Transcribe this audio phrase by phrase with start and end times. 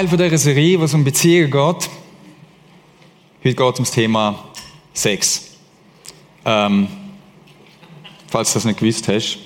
[0.00, 1.90] Teil von dieser Serie, wo es um Beziehungen geht.
[3.44, 4.48] Heute geht es um das Thema
[4.94, 5.58] Sex.
[6.42, 6.88] Ähm,
[8.26, 9.38] falls du das nicht gewusst hast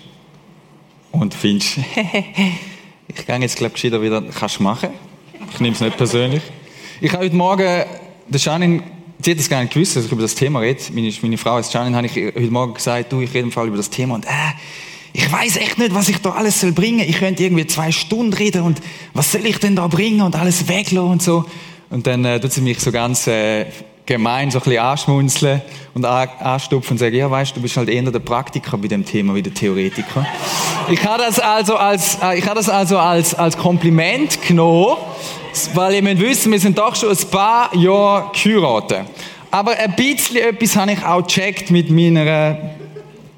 [1.11, 1.79] und findest,
[3.09, 4.91] ich gehe jetzt, glaube ich, wieder, kannst du machen.
[5.53, 6.43] Ich nehme es nicht persönlich.
[7.01, 7.85] Ich habe heute Morgen,
[8.29, 8.85] der Janine,
[9.25, 10.81] sie hat das gar nicht gewusst, dass ich über das Thema rede.
[10.93, 13.67] Meine, meine Frau ist Janine, habe ich heute Morgen gesagt, du, ich rede im Fall
[13.67, 14.29] über das Thema und äh,
[15.17, 17.09] ich weiß echt nicht, was ich da alles soll bringen.
[17.09, 20.67] Ich könnte irgendwie zwei Stunden reden und was soll ich denn da bringen und alles
[20.69, 21.45] weglassen und so.
[21.89, 23.67] Und dann äh, tut sie mich so ganz äh,
[24.07, 25.63] gemein so ein bisschen anschmunzeln
[25.95, 29.37] und anstupfen und sagen, ja weißt, du bist halt eher der Praktiker bei dem Thema
[29.37, 30.27] wie der Theoretiker.
[30.91, 34.97] ich habe das also als, äh, ich habe das also als, als Kompliment genommen,
[35.75, 39.07] weil ihr müsst wissen, wir sind doch schon ein paar Jahre geheiratet.
[39.53, 42.75] Aber ein bisschen etwas habe ich auch gecheckt mit meiner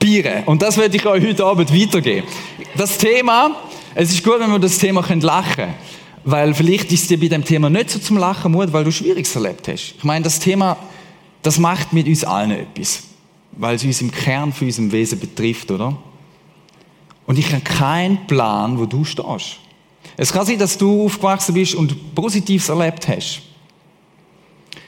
[0.06, 0.44] Biere.
[0.47, 2.28] Und das werde ich euch heute Abend weitergeben.
[2.77, 3.56] Das Thema,
[3.93, 5.75] es ist gut, wenn wir das Thema lachen können.
[6.25, 9.34] Weil vielleicht ist dir bei dem Thema nicht so zum Lachen Mut, weil du Schwieriges
[9.34, 9.95] erlebt hast.
[9.99, 10.77] Ich meine, das Thema,
[11.43, 13.03] das macht mit uns allen etwas.
[13.53, 15.97] Weil es uns im Kern für unserem Wesen betrifft, oder?
[17.27, 19.59] Und ich habe keinen Plan, wo du stehst.
[20.16, 23.43] Es kann sein, dass du aufgewachsen bist und Positives erlebt hast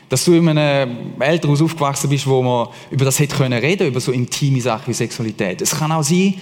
[0.08, 4.00] dass du in einem Elternhaus aufgewachsen bist, wo man über das hätte können reden, über
[4.00, 5.60] so intime Sachen wie Sexualität.
[5.60, 6.34] Es kann auch sein,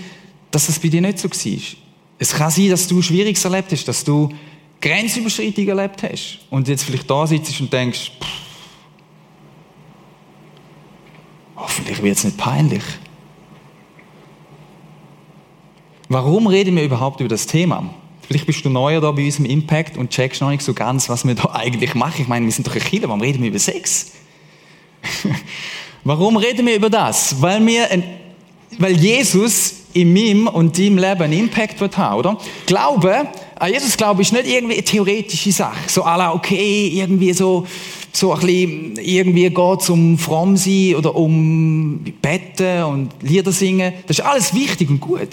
[0.51, 1.61] dass das bei dir nicht so war.
[2.19, 4.31] Es kann sein, dass du Schwieriges erlebt hast, dass du
[4.81, 8.47] Grenzüberschreitungen erlebt hast und jetzt vielleicht da sitzt und denkst, pff,
[11.57, 12.83] hoffentlich wird es nicht peinlich.
[16.09, 17.93] Warum reden wir überhaupt über das Thema?
[18.29, 21.09] Vielleicht bist du neuer da bei uns im Impact und checkst noch nicht so ganz,
[21.09, 22.23] was wir da eigentlich machen.
[22.23, 24.13] Ich meine, wir sind doch ein Kind, warum reden wir über Sex?
[26.05, 27.41] warum reden wir über das?
[27.41, 27.89] Weil, wir
[28.79, 32.39] weil Jesus in meinem und deinem Leben einen Impact wird haben, oder?
[32.67, 35.89] Glaube, an Jesus glaube ich nicht irgendwie eine theoretische Sache.
[35.89, 37.67] So aller okay, irgendwie so,
[38.13, 43.95] so ein bisschen, irgendwie geht es um fromm sein oder um Betten und Lieder singen.
[44.07, 45.29] Das ist alles wichtig und gut.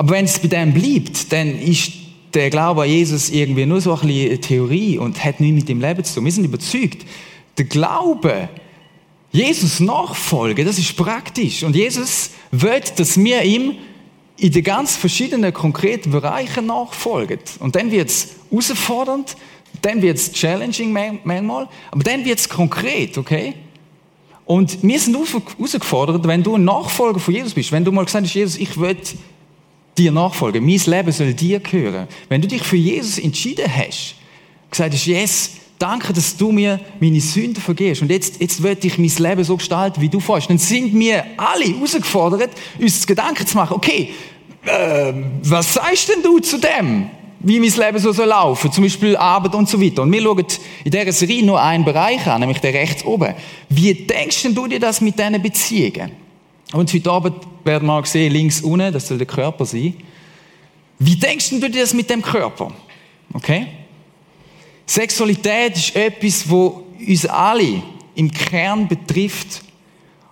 [0.00, 1.92] Aber wenn es bei dem bleibt, dann ist
[2.32, 5.78] der Glaube an Jesus irgendwie nur so ein bisschen Theorie und hat nichts mit dem
[5.78, 6.24] Leben zu tun.
[6.24, 7.04] Wir sind überzeugt,
[7.58, 8.48] der Glaube,
[9.30, 11.64] Jesus nachfolgen, das ist praktisch.
[11.64, 13.74] Und Jesus will, dass wir ihm
[14.38, 17.40] in den ganz verschiedenen konkreten Bereichen nachfolgen.
[17.58, 19.36] Und dann wird es herausfordernd,
[19.82, 20.94] dann wird es challenging
[21.24, 23.52] manchmal, aber dann wird es konkret, okay?
[24.46, 28.24] Und wir sind herausgefordert, wenn du ein Nachfolger von Jesus bist, wenn du mal gesagt
[28.24, 28.96] hast, Jesus, ich will
[30.00, 30.64] dir nachfolgen.
[30.64, 32.08] Mein Leben soll dir gehören.
[32.28, 34.16] Wenn du dich für Jesus entschieden hast,
[34.70, 38.98] gesagt hast, yes, danke, dass du mir meine Sünden vergehst und jetzt, jetzt will ich
[38.98, 43.56] mein Leben so gestalten, wie du vorhast, dann sind wir alle herausgefordert, uns Gedanken zu
[43.56, 44.10] machen, okay,
[44.64, 45.12] äh,
[45.42, 47.10] was sagst denn du zu dem?
[47.42, 50.02] Wie mein Leben so soll laufen, zum Beispiel Arbeit und so weiter.
[50.02, 50.44] Und wir schauen
[50.84, 53.34] in dieser Serie nur einen Bereich an, nämlich der rechts oben.
[53.70, 56.10] Wie denkst denn du dir das mit diesen Beziehungen?
[56.72, 57.34] Und heute Abend
[57.64, 59.94] werden wir sehen, links unten, das soll der Körper sein.
[60.98, 62.72] Wie denkst du dir das mit dem Körper?
[63.32, 63.66] Okay?
[64.86, 67.82] Sexualität ist etwas, wo uns alle
[68.14, 69.62] im Kern betrifft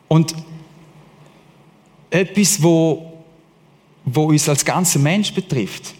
[0.08, 0.34] und
[2.10, 3.12] etwas, wo,
[4.04, 5.94] wo uns als ganzer Mensch betrifft.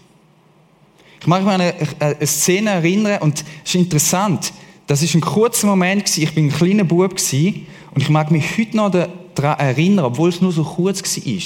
[1.19, 4.53] Ich mag mich an eine, eine Szene erinnern und es ist interessant.
[4.87, 6.23] Das ist ein kurzer Moment gewesen.
[6.23, 8.91] Ich bin ein kleiner Bub gewesen, und ich mag mich heute noch
[9.35, 11.41] daran erinnern, obwohl es nur so kurz war.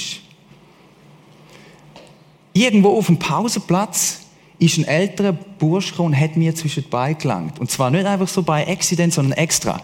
[2.52, 4.20] Irgendwo auf dem Pausenplatz
[4.58, 7.58] ist ein älterer Bursch und hat mir zwischen die Beine gelangt.
[7.58, 9.80] Und zwar nicht einfach so bei Accident, sondern extra.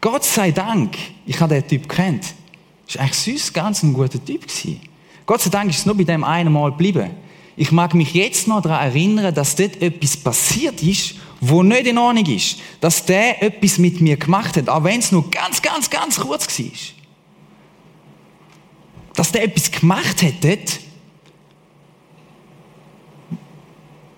[0.00, 0.96] Gott sei Dank,
[1.26, 2.34] ich habe den Typ kennt.
[2.94, 4.80] War eigentlich süß, ganz ein guter Typ gewesen.
[5.26, 7.10] Gott sei Dank ist es nur bei dem einen Mal geblieben.
[7.56, 11.98] Ich mag mich jetzt noch daran erinnern, dass dort etwas passiert ist, wo nicht in
[11.98, 12.58] Ordnung ist.
[12.80, 16.58] Dass der etwas mit mir gemacht hat, auch wenn es nur ganz, ganz, ganz kurz
[16.58, 16.95] war
[19.16, 20.80] dass der etwas gemacht dort,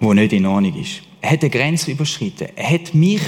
[0.01, 1.03] wo nicht in Ordnung ist.
[1.21, 2.49] Er hat eine Grenze überschritten.
[2.55, 3.23] Er hat mich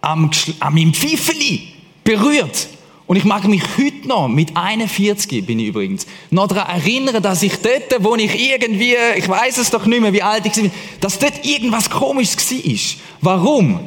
[0.00, 0.30] am,
[0.60, 1.68] an meinem Pfiffeli
[2.04, 2.68] berührt.
[3.06, 7.42] Und ich mag mich heute noch, mit 41 bin ich übrigens, noch daran erinnern, dass
[7.42, 10.72] ich dort, wo ich irgendwie, ich weiß es doch nicht mehr, wie alt ich bin,
[11.00, 13.00] dass dort irgendwas Komisches war.
[13.20, 13.80] Warum?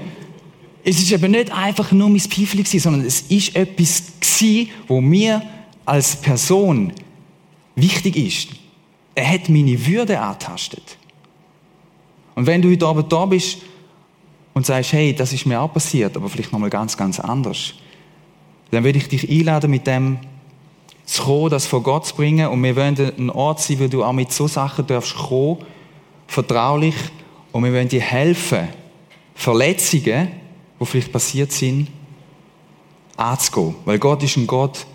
[0.86, 5.41] Es ist eben nicht einfach nur mein Pfiffeli, sondern es ist etwas gewesen, wo mir
[5.89, 6.94] als Person
[7.75, 8.50] wichtig ist.
[9.15, 10.97] Er hat meine Würde antastet.
[12.36, 13.57] Und wenn du heute Abend da bist
[14.53, 17.74] und sagst, hey, das ist mir auch passiert, aber vielleicht nochmal ganz, ganz anders,
[18.71, 20.19] dann würde ich dich einladen, mit dem
[21.06, 22.47] zu kommen, das vor Gott zu bringen.
[22.50, 25.57] Und wir wollen ein Ort sein, wo du auch mit so Sachen darfst kommen,
[26.27, 26.95] vertraulich
[27.51, 28.68] Und wir wollen dir helfen,
[29.33, 30.30] Verletzungen,
[30.80, 31.88] die vielleicht passiert sind,
[33.18, 33.74] anzugehen.
[33.86, 34.86] Weil Gott ist ein Gott,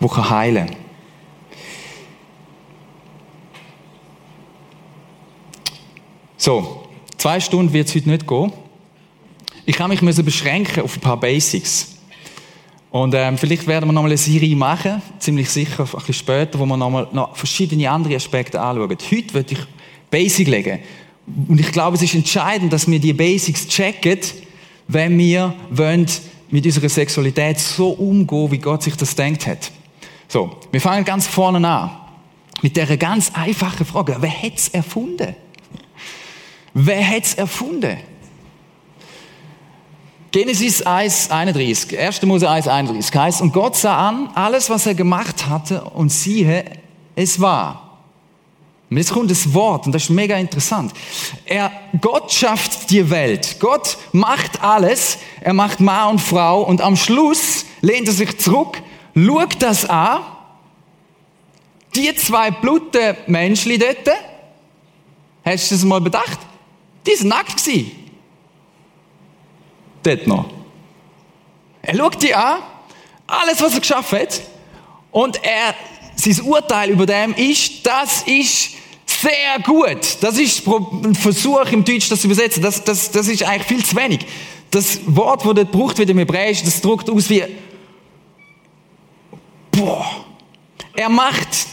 [0.00, 0.76] heilen kann.
[6.36, 6.88] So,
[7.18, 8.50] zwei Stunden wird es heute nicht gehen.
[9.66, 11.98] Ich kann mich beschränken auf ein paar Basics.
[12.90, 16.64] Und ähm, vielleicht werden wir nochmal eine Serie machen, ziemlich sicher, ein bisschen später, wo
[16.64, 18.88] wir nochmal noch verschiedene andere Aspekte anschauen.
[18.90, 19.58] Heute würde ich
[20.10, 20.78] Basic legen.
[21.46, 24.18] Und ich glaube, es ist entscheidend, dass wir die Basics checken,
[24.88, 26.06] wenn wir wollen
[26.50, 29.70] mit unserer Sexualität so umgehen, wie Gott sich das denkt hat.
[30.30, 31.90] So, wir fangen ganz vorne an.
[32.62, 35.34] Mit der ganz einfachen Frage, wer hat es erfunden?
[36.72, 37.96] Wer hat es erfunden?
[40.30, 42.22] Genesis 1, 31, 1.
[42.22, 46.64] Mose 1, 31 heißt, und Gott sah an alles, was er gemacht hatte, und siehe,
[47.16, 47.98] es war.
[48.88, 50.92] Und jetzt kommt das Wort, und das ist mega interessant.
[51.44, 53.56] Er, Gott schafft die Welt.
[53.58, 55.18] Gott macht alles.
[55.40, 58.80] Er macht Mann und Frau, und am Schluss lehnt er sich zurück,
[59.14, 60.20] schaut das an.
[61.94, 64.08] Die zwei blutigen Menschen dort,
[65.44, 66.38] hast du das mal bedacht?
[67.06, 67.68] Die sind nackt.
[70.02, 70.50] Dort noch.
[71.82, 72.62] Er schaut die an,
[73.26, 74.40] alles, was er geschaffen hat,
[75.10, 75.74] und er,
[76.14, 78.70] sein Urteil über dem ist, das ist
[79.06, 80.18] sehr gut.
[80.20, 82.62] Das ist ein Versuch im Deutsch, das zu übersetzen.
[82.62, 84.20] Das, das, das ist eigentlich viel zu wenig.
[84.70, 87.44] Das Wort, das dort gebraucht wird im Hebräisch, das drückt aus wie,
[89.80, 90.24] boah.
[90.94, 91.66] Er macht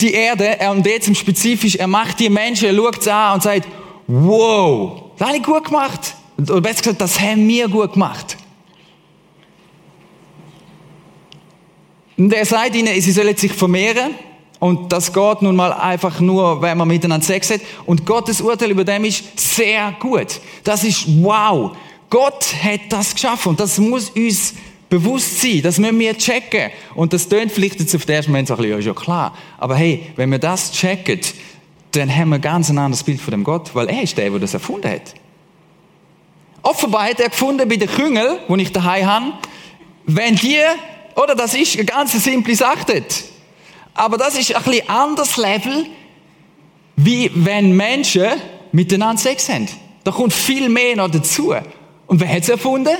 [0.00, 3.34] die Erde, er und jetzt im Spezifisch, er macht die Menschen, er schaut sie an
[3.34, 3.68] und sagt,
[4.06, 6.14] wow, das habe ich gut gemacht.
[6.38, 8.36] Oder besser gesagt, das haben wir gut gemacht.
[12.16, 14.14] Und er sagt ihnen, sie sollen sich vermehren.
[14.58, 17.60] Und das geht nun mal einfach nur, wenn man miteinander Sex hat.
[17.86, 20.38] Und Gottes Urteil über dem ist sehr gut.
[20.64, 21.74] Das ist wow.
[22.10, 23.50] Gott hat das geschaffen.
[23.50, 24.54] Und das muss uns
[24.90, 25.62] bewusst sein.
[25.62, 26.70] Das müssen wir checken.
[26.94, 28.92] Und das tönt vielleicht jetzt auf den ersten Moment so ein bisschen, ja, ist ja
[28.92, 29.34] klar.
[29.56, 31.20] Aber hey, wenn wir das checken,
[31.92, 34.38] dann haben wir ganz ein anderes Bild von dem Gott, weil er ist der, der
[34.38, 35.14] das erfunden hat.
[36.62, 39.32] Offenbar hat er gefunden bei den Küngel, wo ich daheim habe,
[40.04, 40.58] wenn die,
[41.16, 43.02] oder das ist eine ganz simple Sache
[43.94, 45.86] aber das ist ein bisschen anderes Level,
[46.96, 48.28] wie wenn Menschen
[48.72, 49.68] miteinander Sex haben.
[50.04, 51.54] Da kommt viel mehr noch dazu.
[52.06, 52.96] Und wer hat es erfunden?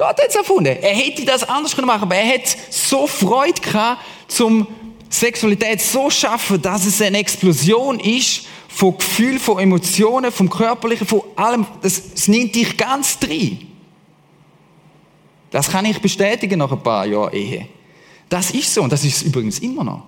[0.00, 0.78] Gott hat es erfunden.
[0.80, 4.66] Er hätte das anders machen können aber er hat so Freude gehabt, zum
[5.10, 11.20] Sexualität so schaffen, dass es eine Explosion ist von Gefühlen, von Emotionen, vom Körperlichen, von
[11.36, 11.66] allem.
[11.82, 13.68] Das, das nimmt dich ganz drin.
[15.50, 17.68] Das kann ich bestätigen nach ein paar Jahren Ehe.
[18.30, 20.04] Das ist so und das ist übrigens immer noch.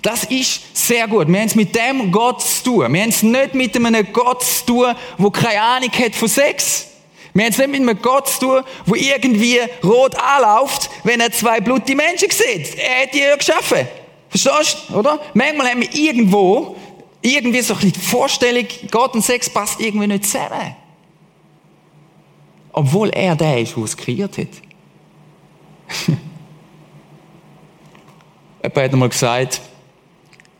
[0.00, 1.28] Das ist sehr gut.
[1.28, 2.94] Wir haben es mit dem Gott zu tun.
[2.94, 6.93] Wir haben es nicht mit einem Gott zu tun, der keine Ahnung hat von Sex.
[7.34, 11.32] Wir haben es nicht mit einem Gott zu tun, der irgendwie rot anläuft, wenn er
[11.32, 12.76] zwei blutige Menschen sieht.
[12.76, 13.88] Er hat die ja geschaffen.
[14.28, 14.98] Verstehst du?
[14.98, 15.20] Oder?
[15.34, 16.76] Manchmal haben wir irgendwo
[17.20, 20.76] irgendwie so ein bisschen die Vorstellung, Gott und Sex passt irgendwie nicht zusammen.
[22.72, 24.48] Obwohl er der ist, der es kreiert hat.
[28.62, 29.60] Jemand hat einmal gesagt,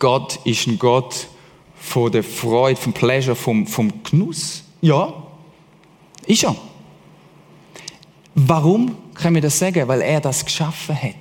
[0.00, 1.28] Gott ist ein Gott
[1.76, 4.64] von der Freude, vom Pleasure, vom, vom Genuss.
[4.80, 5.23] Ja,
[6.26, 6.56] ist er.
[8.34, 9.86] Warum können wir das sagen?
[9.86, 11.14] Weil er das geschaffen hat.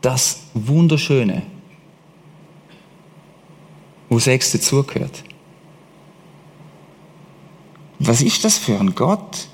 [0.00, 1.42] Das Wunderschöne,
[4.08, 5.22] wo Sex dazugehört.
[7.98, 9.48] Was ist das für ein Gott,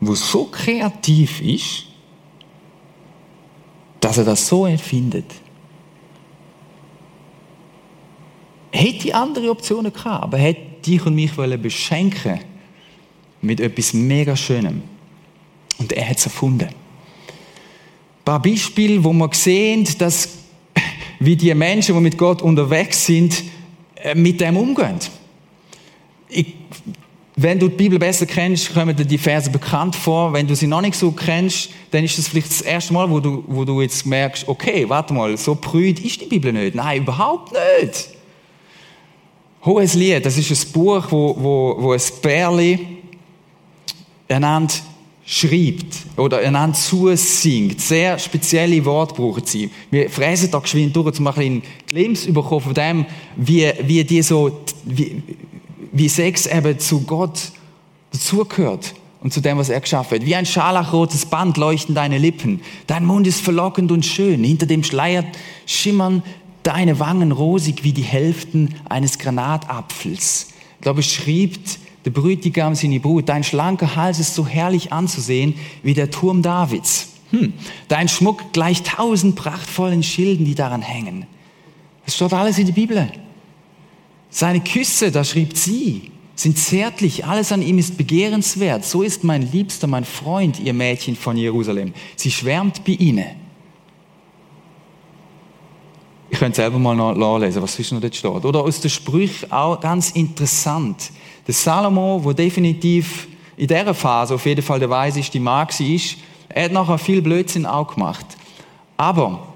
[0.00, 1.86] wo so kreativ ist,
[4.00, 5.26] dass er das so empfindet?
[8.70, 12.40] Hätte andere Optionen gehabt, aber er hätte dich und mich beschenken
[13.44, 14.82] mit etwas mega Schönem.
[15.78, 16.68] Und er hat es erfunden.
[16.68, 20.28] Ein paar Beispiele, wo man sehen, dass
[21.20, 23.44] wie die Menschen, die mit Gott unterwegs sind,
[23.96, 24.98] äh, mit dem umgehen.
[26.28, 26.54] Ich,
[27.36, 30.32] wenn du die Bibel besser kennst, kommen dir die Verse bekannt vor.
[30.32, 33.18] Wenn du sie noch nicht so kennst, dann ist das vielleicht das erste Mal, wo
[33.18, 36.76] du, wo du jetzt merkst, okay, warte mal, so prüd ist die Bibel nicht.
[36.76, 38.10] Nein, überhaupt nicht.
[39.64, 42.93] Hohes Lied, das ist ein Buch, wo, wo, wo ein Bärli
[44.28, 44.74] einander
[45.26, 47.80] schreibt oder einander zusingt.
[47.80, 49.70] Sehr spezielle Worte brauchen sie.
[49.90, 54.22] Wir fräsen da geschwind durch, um ein bisschen Glimpse bekommen von dem, wie, wie die
[54.22, 55.22] so, wie,
[55.92, 57.52] wie Sex eben zu Gott
[58.12, 60.26] dazugehört und zu dem, was er geschaffen hat.
[60.26, 62.60] Wie ein scharlachrotes Band leuchten deine Lippen.
[62.86, 64.44] Dein Mund ist verlockend und schön.
[64.44, 65.24] Hinter dem Schleier
[65.64, 66.22] schimmern
[66.62, 70.48] deine Wangen rosig wie die Hälften eines Granatapfels.
[70.76, 75.54] Ich glaube, es schreibt der Brütigam seine Brut, dein schlanker Hals ist so herrlich anzusehen
[75.82, 77.08] wie der Turm Davids.
[77.30, 77.54] Hm.
[77.88, 81.26] Dein Schmuck gleicht tausend prachtvollen Schilden, die daran hängen.
[82.04, 83.10] Das steht alles in der Bibel.
[84.30, 88.84] Seine Küsse, da schrieb sie, sind zärtlich, alles an ihm ist begehrenswert.
[88.84, 91.94] So ist mein Liebster, mein Freund, ihr Mädchen von Jerusalem.
[92.16, 93.26] Sie schwärmt bei ihnen.
[96.30, 98.44] Ich könnte selber mal nachlesen, was zwischen noch dort steht.
[98.44, 101.12] Oder aus den Sprüchen auch ganz interessant.
[101.46, 105.94] Der Salomo, wo definitiv in dieser Phase auf jeden Fall der weiseste Mann war,
[106.48, 108.26] er hat nachher viel Blödsinn auch gemacht.
[108.96, 109.48] Aber,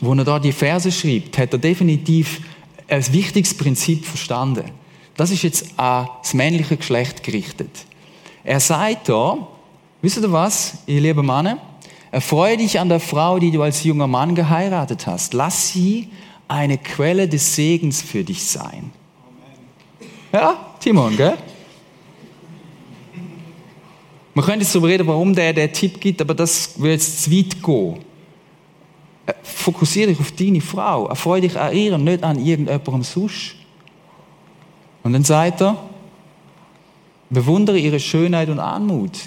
[0.00, 2.40] wo er da die Verse schreibt, hat er definitiv
[2.88, 4.64] ein wichtiges Prinzip verstanden.
[5.16, 7.70] Das ist jetzt an das männliche Geschlecht gerichtet.
[8.42, 9.46] Er sagt da,
[10.02, 11.58] wisst ihr was, ihr lieben Männer?
[12.10, 15.34] Erfreue dich an der Frau, die du als junger Mann geheiratet hast.
[15.34, 16.08] Lass sie
[16.48, 18.92] eine Quelle des Segens für dich sein.
[20.32, 21.38] Ja, Timon, gell?
[24.34, 27.30] Man könnte jetzt darüber reden, warum der der Tipp gibt, aber das würde jetzt zu
[27.30, 28.00] weit gehen.
[29.24, 31.06] Äh, fokussiere dich auf deine Frau.
[31.06, 33.54] Erfreue dich an ihr und nicht an irgendjemandem sonst.
[35.02, 35.78] Und dann sagt er,
[37.30, 39.18] bewundere ihre Schönheit und Anmut.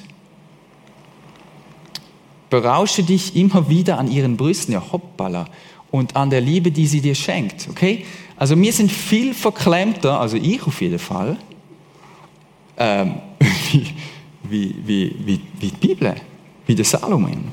[2.51, 5.47] Berausche dich immer wieder an ihren Brüsten, ja hoppala,
[5.89, 7.67] und an der Liebe, die sie dir schenkt.
[7.67, 8.05] Okay?
[8.37, 11.37] Also wir sind viel verklemmter, also ich auf jeden Fall,
[12.77, 13.15] ähm,
[14.43, 16.15] wie, wie, wie, wie, die Bibel,
[16.65, 17.51] wie der Salomon.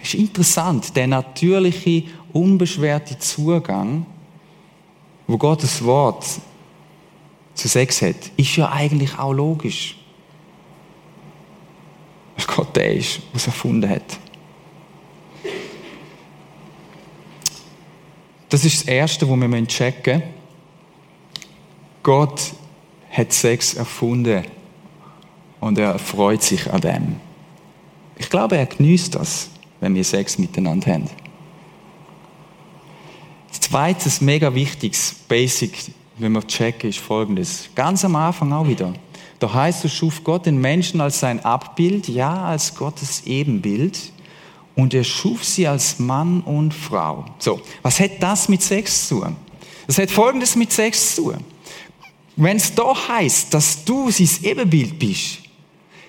[0.00, 4.06] Es ist interessant, der natürliche, unbeschwerte Zugang,
[5.26, 6.24] wo Gottes Wort
[7.54, 9.96] zu Sex hat, ist ja eigentlich auch logisch
[12.36, 14.18] dass Gott der ist, der es erfunden hat.
[18.48, 20.34] Das ist das Erste, was wir checken müssen.
[22.02, 22.52] Gott
[23.10, 24.44] hat Sex erfunden
[25.60, 27.16] und er freut sich an dem.
[28.18, 29.48] Ich glaube, er genießt das,
[29.80, 31.08] wenn wir Sex miteinander haben.
[33.48, 35.72] Das zweite, mega wichtiges Basic,
[36.18, 37.70] wenn wir checken, ist folgendes.
[37.74, 38.92] Ganz am Anfang auch wieder.
[39.38, 43.98] Da heißt es, schuf Gott den Menschen als sein Abbild, ja, als Gottes Ebenbild.
[44.76, 47.24] Und er schuf sie als Mann und Frau.
[47.38, 49.36] So, was hat das mit Sex zu tun?
[49.86, 51.44] Das hat Folgendes mit Sex zu tun.
[52.36, 55.38] Wenn es da heißt, dass du sein Ebenbild bist,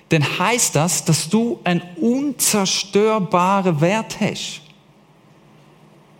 [0.10, 4.62] dann heißt das, dass du einen unzerstörbaren Wert hast.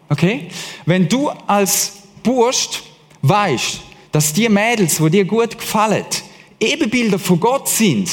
[0.10, 0.50] Okay?
[0.86, 2.84] Wenn du als Bursch
[3.22, 6.06] weißt, dass die Mädels, wo dir gut gefallen,
[6.60, 8.10] Ebenbilder von Gott sind,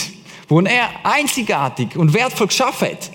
[0.49, 3.11] wo er einzigartig und wertvoll geschaffen hat,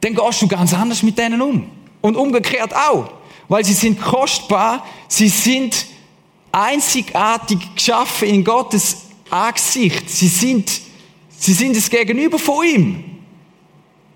[0.00, 1.70] dann gehst du ganz anders mit denen um.
[2.00, 3.10] Und umgekehrt auch.
[3.48, 5.86] Weil sie sind kostbar, sie sind
[6.52, 10.08] einzigartig geschaffen in Gottes Angesicht.
[10.08, 10.70] Sie sind,
[11.36, 13.04] sie sind das Gegenüber von ihm.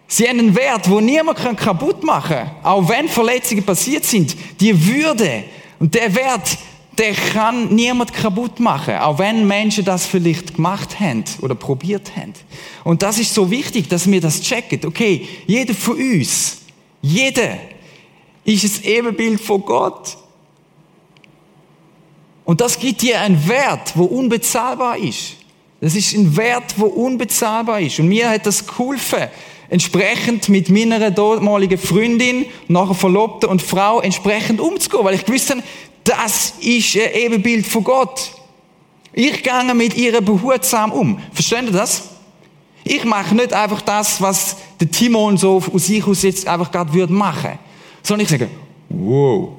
[0.07, 2.51] Sie haben einen Wert, wo niemand kaputt machen kann.
[2.63, 4.37] Auch wenn Verletzungen passiert sind.
[4.61, 5.45] Die Würde
[5.79, 6.59] und der Wert,
[6.99, 12.35] der kann niemand kaputt machen, auch wenn Menschen das vielleicht gemacht haben oder probiert haben.
[12.85, 14.81] Und das ist so wichtig, dass wir das checken.
[14.85, 16.59] Okay, jeder von uns,
[17.01, 17.57] jeder
[18.45, 20.19] ist das Ebenbild von Gott.
[22.45, 25.37] Und das gibt dir einen Wert, wo unbezahlbar ist.
[25.81, 27.99] Das ist ein Wert, wo unbezahlbar ist.
[27.99, 29.29] Und mir hat das geholfen,
[29.69, 35.63] entsprechend mit meiner damaligen Freundin, nachher Verlobte und Frau entsprechend umzugehen, weil ich gewusst habe,
[36.05, 38.33] das ist ein Ebenbild von Gott.
[39.13, 41.19] Ich gehe mit ihr behutsam um.
[41.33, 42.11] Verstehen ihr das?
[42.85, 46.93] Ich mache nicht einfach das, was der Timon so aus sich aus jetzt einfach gerade
[46.93, 47.59] würde machen.
[48.03, 48.49] Sondern ich sage,
[48.89, 49.51] wow.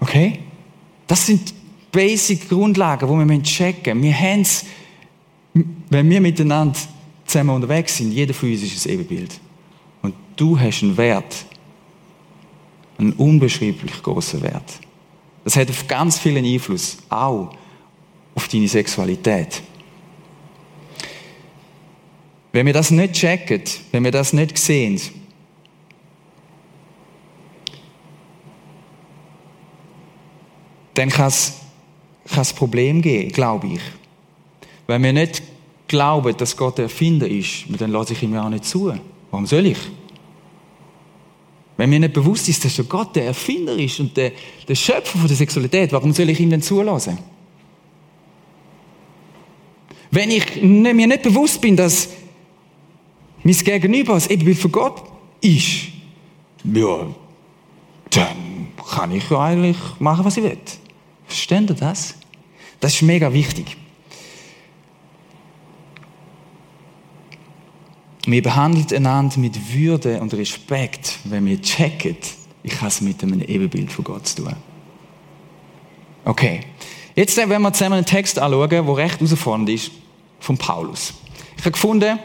[0.00, 0.40] Okay?
[1.06, 1.54] Das sind
[1.92, 4.08] basic Grundlagen, die wir checken müssen.
[4.08, 4.64] Wir haben es,
[5.90, 6.78] wenn wir miteinander
[7.24, 9.38] zusammen unterwegs sind, jeder von uns ist ein Ebenbild.
[10.02, 11.46] Und du hast einen Wert
[12.98, 14.80] einen unbeschreiblich großen Wert.
[15.44, 17.54] Das hat auf ganz vielen Einfluss, auch
[18.34, 19.62] auf deine Sexualität.
[22.52, 23.62] Wenn wir das nicht checken,
[23.92, 25.00] wenn wir das nicht sehen,
[30.94, 31.54] dann kann es,
[32.24, 33.80] es Problem geben, glaube ich.
[34.86, 35.42] Wenn wir nicht
[35.86, 38.92] glauben, dass Gott der Erfinder ist, dann lasse ich ihm ja auch nicht zu.
[39.30, 39.78] Warum soll ich?
[41.78, 44.32] Wenn mir nicht bewusst ist, dass schon Gott der Erfinder ist und der,
[44.66, 47.16] der Schöpfer von der Sexualität, warum soll ich ihm denn zulassen?
[50.10, 52.08] Wenn ich mir nicht bewusst bin, dass
[53.44, 55.04] mein Gegenüber als Ebenbild von Gott
[55.40, 55.86] ist,
[56.64, 57.06] ja,
[58.10, 60.58] dann kann ich ja eigentlich machen, was ich will.
[61.26, 62.16] Versteht ihr das?
[62.80, 63.76] Das ist mega wichtig.
[68.30, 72.18] Wir behandeln einander mit Würde und Respekt, wenn wir checken,
[72.62, 74.54] ich habe es mit einem Ebenbild von Gott zu tun.
[76.26, 76.60] Okay.
[77.14, 79.92] Jetzt werden wir zusammen einen Text anschauen, der recht herausfordernd ist,
[80.40, 81.14] von Paulus.
[81.56, 82.18] Ich habe gefunden,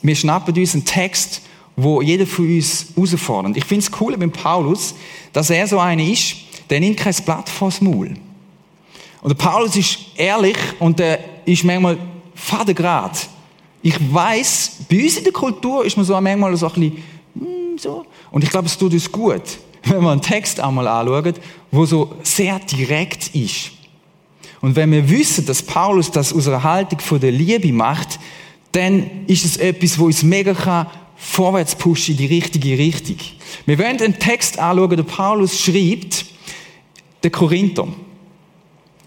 [0.00, 1.42] wir schnappen uns einen Text,
[1.76, 3.58] wo jeder von uns herausfordert.
[3.58, 4.94] Ich finde es cool beim Paulus,
[5.34, 6.36] dass er so einer ist,
[6.70, 8.14] der nimmt kein Blatt vors Maul.
[9.20, 11.98] Und der Paulus ist ehrlich und der ist manchmal
[12.34, 13.28] fadengrad.
[13.82, 17.02] Ich weiß, bei uns in der Kultur ist man so manchmal so ein bisschen,
[17.34, 18.04] mm, so.
[18.30, 19.42] Und ich glaube, es tut uns gut,
[19.84, 21.34] wenn wir einen Text einmal anschauen,
[21.70, 23.70] wo so sehr direkt ist.
[24.60, 28.18] Und wenn wir wissen, dass Paulus das aus einer Haltung von der Liebe macht,
[28.72, 33.16] dann ist es etwas, wo uns mega kann vorwärts pushen in die richtige Richtung.
[33.66, 36.24] Wir werden einen Text anschauen, der Paulus schreibt,
[37.22, 37.88] der Korinther.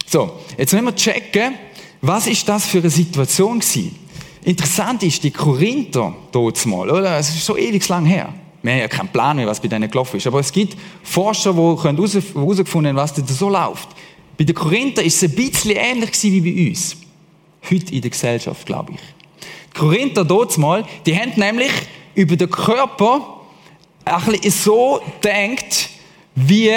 [0.06, 1.56] So, jetzt müssen wir checken,
[2.02, 3.96] was ist das für eine Situation gewesen?
[4.46, 7.18] Interessant ist, die Korinther dort mal, oder?
[7.18, 8.34] Es ist so ewig lang her.
[8.62, 10.28] Wir haben ja keinen Plan mehr, was bei denen gelaufen ist.
[10.28, 13.90] Aber es gibt Forscher, die herausgefunden haben, was da so läuft.
[14.38, 16.98] Bei den Korinther ist es ein bisschen ähnlich wie bei uns.
[17.70, 19.00] Heute in der Gesellschaft, glaube ich.
[19.74, 21.72] Die Korinther dort mal, die haben nämlich
[22.16, 23.42] über den Körper
[24.06, 25.90] ein bisschen so denkt,
[26.36, 26.72] wie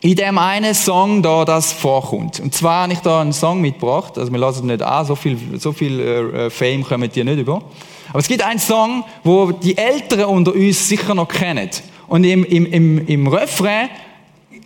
[0.00, 2.40] in dem einen Song da das vorkommt.
[2.40, 5.38] Und zwar habe ich da einen Song mitgebracht, also wir lassen nicht an, so viel,
[5.58, 7.62] so viel äh, äh, Fame kommen die nicht über.
[8.10, 11.68] Aber es gibt einen Song, wo die Älteren unter uns sicher noch kennen.
[12.06, 13.88] Und im, im, im, im Refrain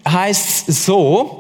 [0.07, 1.38] heißt es so,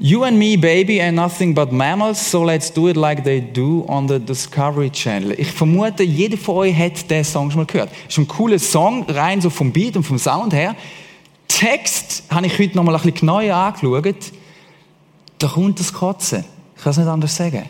[0.00, 3.84] You and me, baby, are nothing but mammals, so let's do it like they do
[3.88, 5.34] on the Discovery Channel.
[5.36, 7.90] Ich vermute, jeder von euch hat den Song schon mal gehört.
[8.08, 10.76] Ist ein cooler Song, rein so vom Beat und vom Sound her.
[11.58, 14.14] Text habe ich heute noch mal ein bisschen genauer angeschaut.
[15.38, 16.44] Da kommt das Kotzen.
[16.76, 17.64] Ich kann es nicht anders sagen.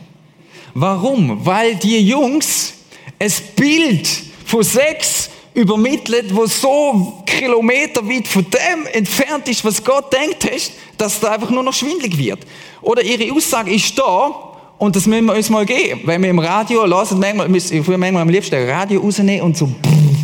[0.74, 1.46] Warum?
[1.46, 2.74] Weil die Jungs
[3.18, 4.06] ein Bild
[4.44, 11.18] von Sex übermittelt, wo so kilometerweit von dem entfernt ist, was Gott denkt hast, dass
[11.20, 12.40] da einfach nur noch schwindlig wird.
[12.82, 16.02] Oder ihre Aussage ist da und das müssen wir uns mal geben.
[16.04, 19.66] Wenn wir im Radio hören, manchmal, ich würde manchmal am liebsten Radio rausnehmen und so,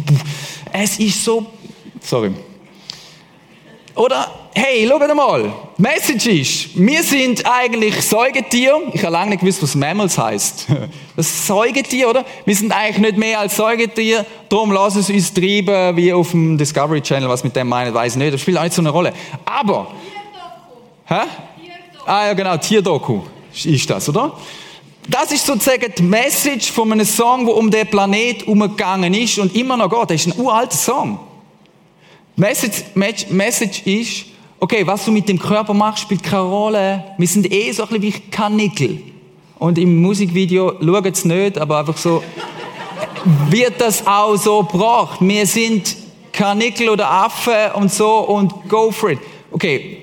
[0.72, 1.46] es ist so,
[2.02, 2.30] sorry.
[3.96, 8.80] Oder, hey, schau mal, Message ist, wir sind eigentlich Säugetier.
[8.92, 10.66] Ich habe lange nicht gewusst, was Mammals heißt.
[11.16, 12.24] Das ist Säugetier, oder?
[12.44, 16.58] Wir sind eigentlich nicht mehr als Säugetier, darum lassen es uns treiben, wie auf dem
[16.58, 18.34] Discovery Channel, was mit dem meint, weiß ich nicht.
[18.34, 19.12] Das spielt auch nicht so eine Rolle.
[19.44, 19.86] Aber,
[21.06, 21.20] hä?
[22.04, 23.20] Ah ja, genau, Tierdoku
[23.52, 24.32] ist das, oder?
[25.08, 29.54] Das ist sozusagen die Message von einem Song, der um den Planet umgegangen ist und
[29.54, 30.10] immer noch geht.
[30.10, 31.20] Das ist ein uralter Song.
[32.36, 32.84] Message,
[33.30, 34.26] Message ist,
[34.58, 37.04] okay, was du mit dem Körper machst, spielt keine Rolle.
[37.16, 39.00] Wir sind eh so ein bisschen wie Kanickel.
[39.58, 42.22] Und im Musikvideo schaut es nicht, aber einfach so,
[43.48, 45.18] wird das auch so gebracht.
[45.20, 45.96] Wir sind
[46.32, 49.20] Kanickel oder Affe und so und go for it.
[49.52, 49.98] Okay,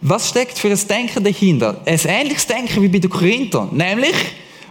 [0.00, 1.80] was steckt für das Denken dahinter?
[1.84, 3.68] Ein ähnliches Denken wie bei den Korinther.
[3.72, 4.14] Nämlich,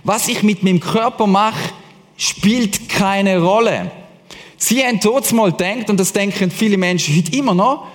[0.03, 1.71] was ich mit meinem Körper mache,
[2.15, 3.91] spielt keine Rolle.
[4.63, 7.87] Sie haben dort mal gedacht, und das denken viele Menschen heute immer noch,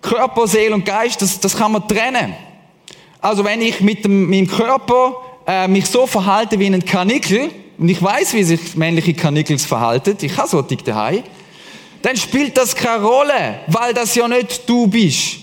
[0.00, 2.34] Körper, Seele und Geist, das, das kann man trennen.
[3.20, 7.88] Also wenn ich mit dem, meinem Körper äh, mich so verhalte wie ein Kanickel, und
[7.88, 11.24] ich weiß, wie sich männliche Kanickel verhalten, ich habe so dick daheim,
[12.02, 15.38] dann spielt das keine Rolle, weil das ja nicht du bist.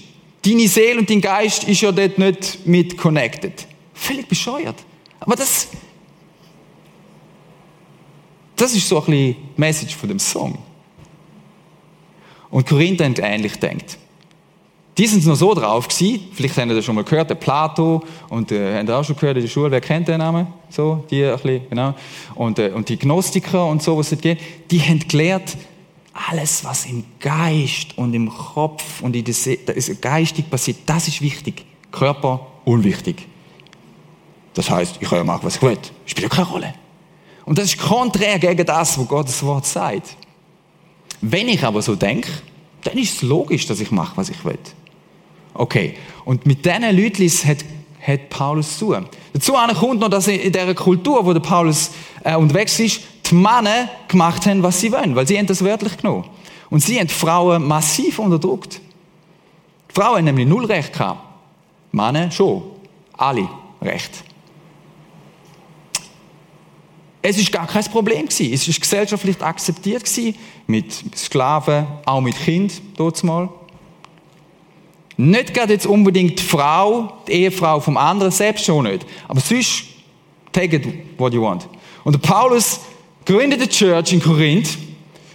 [0.46, 3.68] Deine Seele und dein Geist ist ja dort nicht mit connected.
[3.94, 4.78] Völlig bescheuert.
[5.20, 5.68] Aber das,
[8.62, 10.58] das ist so ein bisschen die Message von dem Song.
[12.50, 13.98] Und Korinther haben ähnlich denkt.
[14.98, 18.52] Die sind noch so drauf gewesen, vielleicht haben das schon mal gehört, der Plato, und
[18.52, 20.48] äh, haben auch schon gehört in der Schule, wer kennt den Namen?
[20.70, 21.94] So, die ein bisschen, genau.
[22.36, 25.56] Und, äh, und die Gnostiker und so, was es geht, die haben gelernt,
[26.30, 29.58] alles, was im Geist und im Kopf und in der See,
[30.02, 31.64] geistig passiert, das ist wichtig.
[31.92, 33.26] Körper unwichtig.
[34.54, 35.78] Das heißt, ich kann ja machen, was ich will.
[36.06, 36.74] Spielt ja keine Rolle.
[37.50, 40.16] Und das ist konträr gegen das, was Gottes Wort sagt.
[41.20, 42.30] Wenn ich aber so denke,
[42.84, 44.60] dann ist es logisch, dass ich mache, was ich will.
[45.56, 45.96] Okay.
[46.26, 47.66] Und mit diesen Leuten hat,
[48.06, 48.96] hat Paulus zu.
[49.34, 51.90] Dazu kommt noch, dass in dieser Kultur, wo der Paulus
[52.24, 55.98] äh, unterwegs ist, die Männer gemacht haben, was sie wollen, weil sie haben das wörtlich
[55.98, 56.26] genommen.
[56.70, 58.80] Und sie haben Frauen massiv unterdrückt.
[59.90, 61.22] Die Frauen haben nämlich null Recht gehabt.
[61.94, 62.62] Männer schon.
[63.18, 63.50] Alle
[63.82, 64.24] Recht.
[67.22, 68.54] Es ist gar kein Problem gewesen.
[68.54, 70.36] Es ist gesellschaftlich akzeptiert gewesen,
[70.68, 73.50] mit Sklaven, auch mit Kind, dort mal.
[75.18, 79.06] Nicht gerade jetzt unbedingt die Frau, die Ehefrau vom anderen, selbst schon nicht.
[79.28, 79.84] Aber sonst,
[80.54, 81.68] take it what you want.
[82.06, 82.80] Und Paulus
[83.26, 84.78] gründet eine Church in Korinth,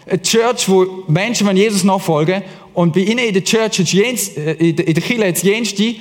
[0.07, 2.43] eine Church, wo Menschen von Jesus nachfolgen
[2.73, 6.01] und bei ihnen in der Church, äh, in der Kirche jetzt jenste, die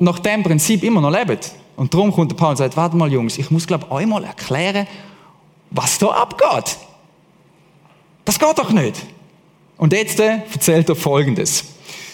[0.00, 1.38] nach dem Prinzip immer noch leben.
[1.76, 4.24] Und darum kommt der Paulus und sagt, warte mal Jungs, ich muss glaube euch mal
[4.24, 4.86] erklären,
[5.70, 6.76] was da abgeht.
[8.24, 9.02] Das geht doch nicht.
[9.76, 11.64] Und jetzt äh, erzählt er Folgendes.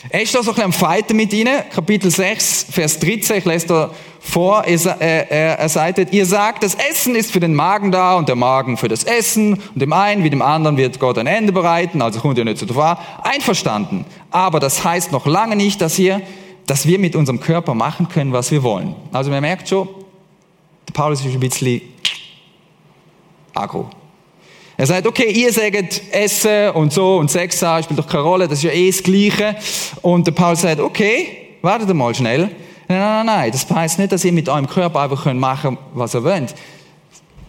[0.08, 1.62] Er ist da so ein bisschen am mit ihnen.
[1.70, 4.64] Kapitel 6, Vers 13, ich lese da vor.
[4.64, 8.36] Er, er, er sagt, ihr sagt, das Essen ist für den Magen da und der
[8.36, 9.54] Magen für das Essen.
[9.54, 12.56] Und dem einen wie dem anderen wird Gott ein Ende bereiten, also kommt ihr nicht
[12.56, 13.20] zu der Wahr.
[13.24, 14.06] Einverstanden.
[14.30, 16.22] Aber das heißt noch lange nicht, dass ihr,
[16.70, 18.94] dass wir mit unserem Körper machen können, was wir wollen.
[19.10, 19.88] Also man merkt schon,
[20.86, 21.80] der Paulus ist ein bisschen
[23.52, 23.90] agro.
[24.76, 28.46] Er sagt, okay, ihr sagt Essen und so und Sex haben, spielt doch keine Rolle,
[28.46, 29.56] das ist ja eh das Gleiche.
[30.00, 32.42] Und der Paul sagt, okay, wartet mal schnell.
[32.86, 36.14] Nein, nein, nein, das heißt nicht, dass ihr mit eurem Körper einfach machen könnt, was
[36.14, 36.54] ihr wollt.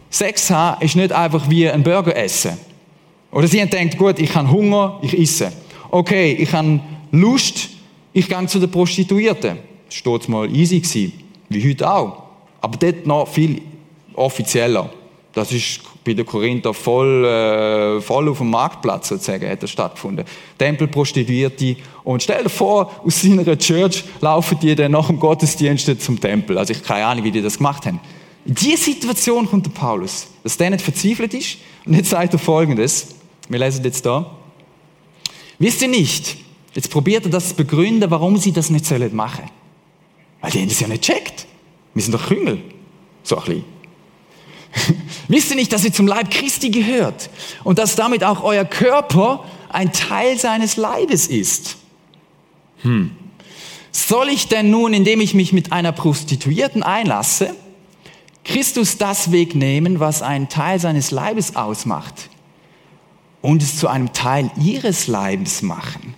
[0.10, 2.58] Sex haben ist nicht einfach wie ein Burger essen.
[3.32, 5.52] Oder sie denkt, gut, ich habe Hunger, ich esse.
[5.92, 6.80] Okay, ich habe
[7.12, 7.70] Lust,
[8.14, 9.58] ich gehe zu der Prostituierten.
[9.86, 11.14] Das steht mal easy gewesen,
[11.50, 12.24] wie heute auch.
[12.62, 13.62] Aber dort noch viel
[14.14, 14.90] offizieller.
[15.34, 20.26] Das ist bei den Korinther voll, äh, voll auf dem Marktplatz sozusagen hat das stattgefunden.
[20.58, 21.78] Tempelprostituierte.
[22.04, 26.58] Und stell dir vor, aus seiner Church laufen die dann nach dem Gottesdienst zum Tempel.
[26.58, 28.00] Also ich habe keine Ahnung, wie die das gemacht haben.
[28.46, 31.58] In diese Situation kommt der Paulus, dass der nicht verzweifelt ist.
[31.86, 33.16] Und jetzt sagt er Folgendes.
[33.48, 34.32] Wir lesen jetzt da.
[35.60, 36.38] Wisst ihr nicht,
[36.74, 39.50] jetzt probiert er das zu begründen, warum sie das nicht sollen machen.
[40.42, 41.48] Weil die haben das ja nicht checkt.
[41.94, 42.62] Wir sind doch Küngel.
[43.24, 43.64] So ein bisschen.
[45.28, 47.30] Wisst ihr nicht, dass ihr zum Leib Christi gehört
[47.64, 51.78] und dass damit auch euer Körper ein Teil seines Leibes ist?
[52.82, 53.12] Hm.
[53.92, 57.56] Soll ich denn nun, indem ich mich mit einer Prostituierten einlasse,
[58.44, 62.30] Christus das wegnehmen, was einen Teil seines Leibes ausmacht
[63.42, 66.16] und es zu einem Teil ihres Leibes machen?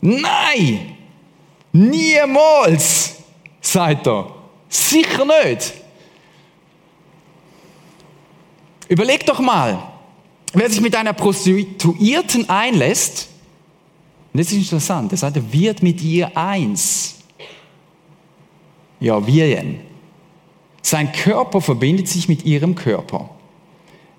[0.00, 0.96] Nein!
[1.72, 3.16] Niemals!
[3.60, 4.34] Seid ihr.
[4.68, 5.74] Sicher nicht.
[8.88, 9.82] Überleg doch mal,
[10.54, 13.28] wer sich mit einer Prostituierten einlässt,
[14.32, 17.16] und das ist interessant, er sagt, er wird mit ihr eins.
[19.00, 19.80] Ja, wie denn?
[20.82, 23.30] Sein Körper verbindet sich mit ihrem Körper.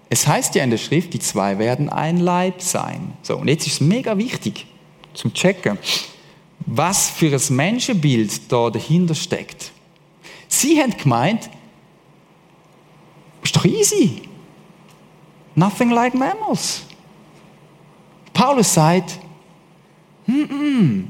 [0.10, 3.14] Es heißt ja in der Schrift, die zwei werden ein Leib sein.
[3.22, 4.66] So, und jetzt ist es mega wichtig
[5.20, 5.78] zum Checken,
[6.66, 9.72] was für ein Menschenbild da dahinter steckt.
[10.48, 11.50] Sie haben gemeint,
[13.44, 14.22] ist doch easy.
[15.56, 16.84] Nothing like mammals.
[18.34, 19.20] Paulus sagt,
[20.26, 21.04] mm -mm,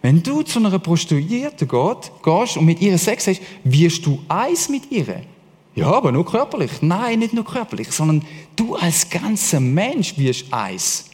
[0.00, 4.92] wenn du zu einer Prostituierten gehst und mit ihr Sex hast, wirst du eins mit
[4.92, 5.22] ihr.
[5.74, 6.70] Ja, aber nur körperlich.
[6.82, 8.24] Nein, nicht nur körperlich, sondern
[8.54, 11.06] du als ganzer Mensch wirst eins.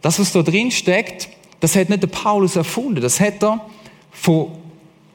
[0.00, 1.28] Das, was da drin steckt,
[1.62, 3.00] das hat nicht der Paulus erfunden.
[3.00, 3.64] Das hat er
[4.10, 4.50] vom,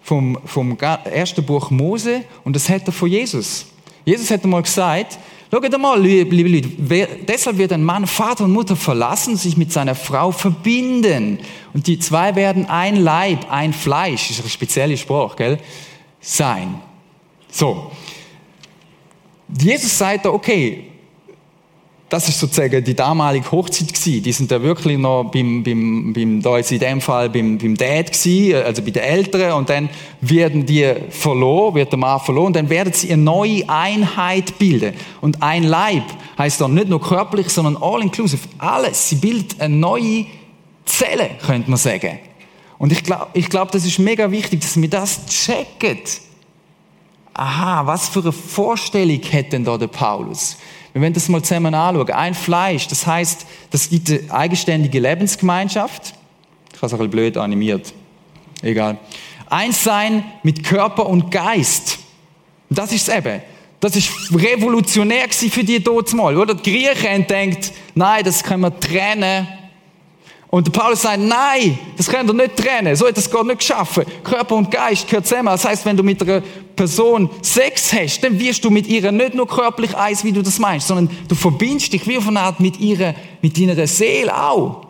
[0.02, 3.66] vom, vom ersten Buch Mose und das hat er von Jesus.
[4.06, 8.76] Jesus hat einmal gesagt, Schaut mal, liebe Leute, deshalb wird ein Mann Vater und Mutter
[8.76, 11.40] verlassen, sich mit seiner Frau verbinden.
[11.74, 15.58] Und die zwei werden ein Leib, ein Fleisch, ist ein spezieller Spruch, gell?
[16.20, 16.82] Sein.
[17.50, 17.92] So.
[19.58, 20.92] Jesus sagt da, okay,
[22.10, 24.24] das ist sozusagen die damalige Hochzeit gewesen.
[24.24, 27.76] Die sind da wirklich noch beim, beim, beim da jetzt in dem Fall beim, beim
[27.76, 29.89] Dad gewesen, also bei den Eltern und dann
[30.22, 34.93] werden die verloren, wird der Mann verloren, dann werden sie eine neue Einheit bilden.
[35.20, 36.06] Und ein Leib
[36.38, 39.10] heißt dann nicht nur körperlich, sondern all inclusive, alles.
[39.10, 40.26] Sie bildet eine neue
[40.86, 42.20] Zelle, könnte man sagen.
[42.78, 46.00] Und ich glaube, ich glaub, das ist mega wichtig, dass wir das checken.
[47.34, 50.58] Aha, was für eine Vorstellung hat denn da der Paulus?
[50.98, 52.10] Wir werden das mal zusammen anschauen.
[52.10, 56.16] Ein Fleisch, das heißt, das gibt eine eigenständige Lebensgemeinschaft.
[56.74, 57.94] Ich habe es ein bisschen blöd animiert.
[58.64, 58.98] Egal.
[59.48, 62.00] Eins sein mit Körper und Geist.
[62.72, 63.44] Das ist es eben.
[63.80, 65.84] Das ist revolutionär für die
[66.16, 66.56] mal, oder?
[66.56, 67.58] Die Griechen haben
[67.94, 69.48] nein, das können wir trennen
[70.50, 72.96] und der Paulus sagt, nein, das könnt ihr nicht trennen.
[72.96, 74.06] So hat das Gott nicht geschaffen.
[74.24, 75.48] Körper und Geist gehört zusammen.
[75.48, 76.42] Das heißt, wenn du mit einer
[76.76, 80.58] Person Sex hast, dann wirst du mit ihr nicht nur körperlich eins, wie du das
[80.58, 84.88] meinst, sondern du verbindest dich wie eine Art mit ihrer, mit ihrer Seele auch.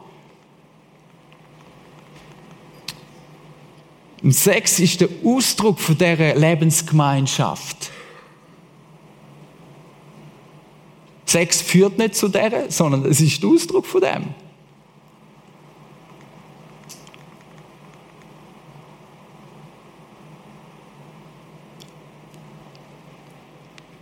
[4.21, 7.91] Und Sex ist der Ausdruck von dieser Lebensgemeinschaft.
[11.25, 14.46] Sex führt nicht zu der, sondern es ist der Ausdruck von dem.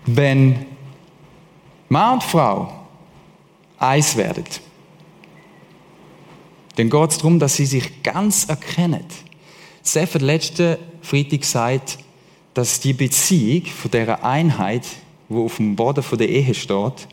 [0.05, 0.65] Wenn
[1.89, 2.71] Mann und Frau
[3.77, 4.45] eins werden,
[6.75, 9.05] dann geht es darum, dass sie sich ganz erkennen.
[9.81, 11.99] Seth hat letzten Freitag gesagt,
[12.53, 14.85] dass die Beziehung von dieser Einheit,
[15.29, 17.07] wo auf dem Boden der Ehe steht,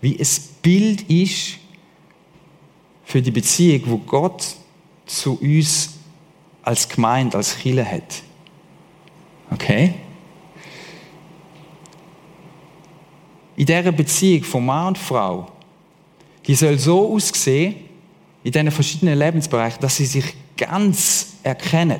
[0.00, 0.28] wie ein
[0.62, 1.58] Bild ist
[3.04, 4.44] für die Beziehung, wo Gott
[5.06, 5.94] zu uns
[6.62, 8.22] als Gemeinde, als Kirche hat.
[9.50, 9.94] Okay?
[13.58, 15.48] In dieser Beziehung von Mann und Frau,
[16.46, 17.74] die soll so aussehen,
[18.44, 21.98] in diesen verschiedenen Lebensbereichen, dass sie sich ganz erkennen.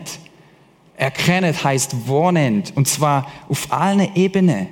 [0.97, 4.69] Erkennen heißt wohnend, und zwar auf allen Ebenen.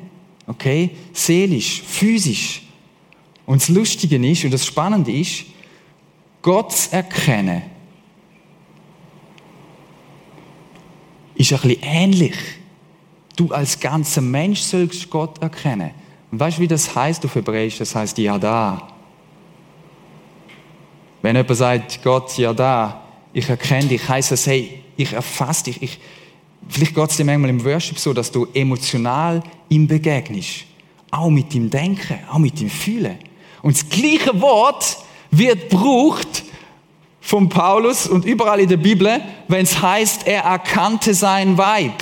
[0.46, 0.90] Okay?
[1.12, 2.62] Seelisch, physisch.
[3.46, 5.44] Und das Lustige ist, und das Spannende ist,
[6.40, 7.62] Gott erkennen,
[11.35, 12.37] ist ein bisschen ähnlich.
[13.35, 16.06] Du als ganzer Mensch sollst Gott erkennen.
[16.37, 17.79] Und weißt du, wie das heißt auf Hebräisch?
[17.79, 18.88] Das heißt ja da.
[21.22, 25.81] Wenn jemand sagt, Gott, ja da, ich erkenne dich, heißt das, hey, ich erfasse dich.
[25.81, 25.99] Ich,
[26.68, 30.66] vielleicht geht es dir manchmal im Worship so, dass du emotional ihm begegnest.
[31.11, 33.16] Auch mit dem Denken, auch mit dem Fühlen.
[33.62, 34.99] Und das gleiche Wort
[35.31, 36.44] wird gebraucht
[37.22, 41.94] von Paulus und überall in der Bibel, wenn es heißt, er erkannte sein Weib.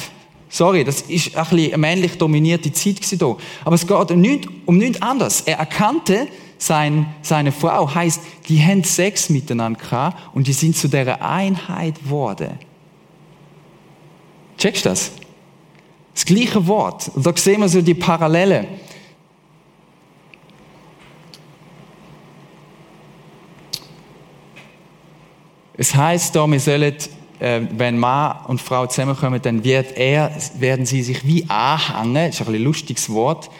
[0.54, 3.36] Sorry, das ist ein bisschen eine männlich dominierte Zeit hier.
[3.64, 5.40] Aber es geht um nichts, um nichts anderes.
[5.40, 10.86] Er erkannte sein, seine Frau, heißt, die haben Sex miteinander gehabt und die sind zu
[10.86, 12.56] der Einheit geworden.
[14.56, 15.10] Checkst du das?
[16.14, 17.10] Das gleiche Wort.
[17.12, 18.68] Und da sehen wir so die Parallele.
[25.76, 26.94] Es heißt da, wir sollen,
[27.40, 32.30] äh, wenn Mann und Frau zusammenkommen, dann wird er, werden sie sich wie anhängen.
[32.30, 33.50] Das ist ein, ein lustiges Wort.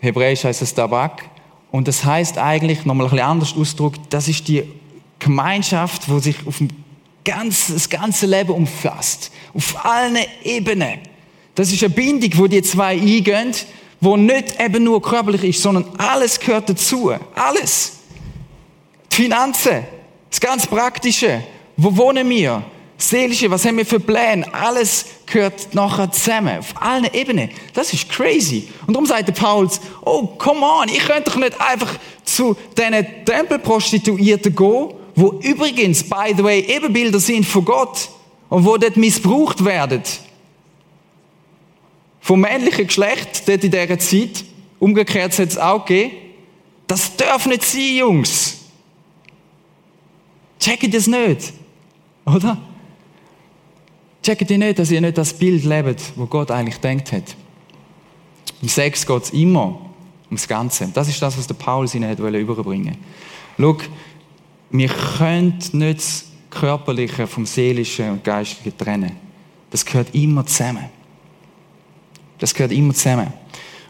[0.00, 1.24] Hebräisch heißt es Tabak.
[1.70, 4.64] Und das heißt eigentlich, nochmal ein bisschen anders ausgedrückt, das ist die
[5.18, 6.60] Gemeinschaft, wo sich auf
[7.24, 9.30] ganz, das ganze Leben umfasst.
[9.54, 10.98] Auf allen Ebenen.
[11.54, 13.52] Das ist eine Bindung, wo die zwei eingehen,
[14.00, 17.12] wo nicht eben nur körperlich ist, sondern alles gehört dazu.
[17.34, 17.98] Alles.
[19.12, 19.84] Die Finanzen,
[20.30, 21.42] das ganz Praktische.
[21.76, 22.64] Wo wohnen wir?
[23.02, 24.44] Seelische, was haben wir für Pläne?
[24.52, 26.58] Alles gehört nachher zusammen.
[26.58, 27.48] Auf allen Ebenen.
[27.72, 28.68] Das ist crazy.
[28.86, 33.24] Und darum sagt der Paulus, oh, come on, ich könnte doch nicht einfach zu diesen
[33.24, 38.10] Tempelprostituierten gehen, wo übrigens, by the way, Ebenbilder sind von Gott
[38.50, 40.02] und wo dort missbraucht werden.
[42.20, 44.44] Vom männlichen Geschlecht, dort in dieser Zeit.
[44.78, 46.16] Umgekehrt hat es auch gegeben.
[46.86, 48.58] Das darf nicht sein, Jungs.
[50.58, 51.54] Checkt das nicht.
[52.26, 52.58] Oder?
[54.22, 57.34] Checkt ihr nicht, dass ihr nicht das Bild lebt, wo Gott eigentlich denkt hat.
[58.60, 59.80] Im Sex geht es immer
[60.26, 60.88] ums Ganze.
[60.92, 62.96] Das ist das, was der Paulus ihnen überbringen
[63.56, 63.78] wollte.
[63.82, 63.90] Schau,
[64.70, 69.12] wir können nicht das Körperliche vom Seelischen und Geistlichen trennen.
[69.70, 70.84] Das gehört immer zusammen.
[72.38, 73.32] Das gehört immer zusammen.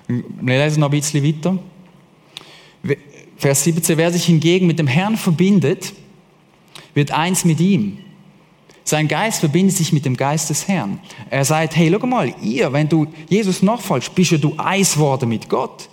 [0.06, 1.58] Wir lesen noch ein bisschen weiter.
[3.36, 3.96] Vers 17.
[3.96, 5.92] Wer sich hingegen mit dem Herrn verbindet,
[6.94, 7.98] wird eins mit ihm.
[8.90, 10.98] Sein Geist verbindet sich mit dem Geist des Herrn.
[11.30, 15.28] Er sagt, hey, schau mal, ihr, wenn du Jesus nachfolgst, bist ja du eins worden
[15.28, 15.88] mit Gott.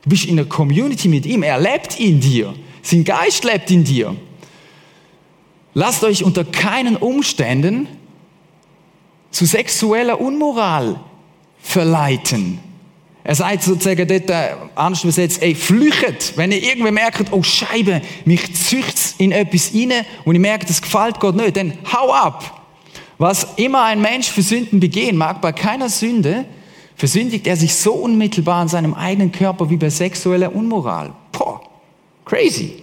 [0.00, 1.42] Du bist in einer Community mit ihm.
[1.42, 2.54] Er lebt in dir.
[2.80, 4.16] Sein Geist lebt in dir.
[5.74, 7.88] Lasst euch unter keinen Umständen
[9.30, 10.98] zu sexueller Unmoral
[11.58, 12.58] verleiten.
[13.24, 16.32] Er sagt sozusagen dort, äh, anders übersetzt, ey, flüchtet.
[16.36, 20.82] Wenn ihr irgendwie merkt, oh Scheibe, mich zücht's in etwas rein und ich merke, das
[20.82, 22.62] gefällt Gott nicht, dann hau ab.
[23.18, 26.44] Was immer ein Mensch für Sünden begehen mag, bei keiner Sünde
[26.96, 31.12] versündigt er sich so unmittelbar an seinem eigenen Körper wie bei sexueller Unmoral.
[31.30, 31.60] Boah,
[32.24, 32.82] crazy.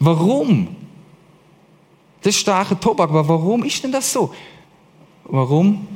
[0.00, 0.76] Warum?
[2.22, 4.34] Das ist starke Tobak, aber warum ist denn das so?
[5.24, 5.86] Warum?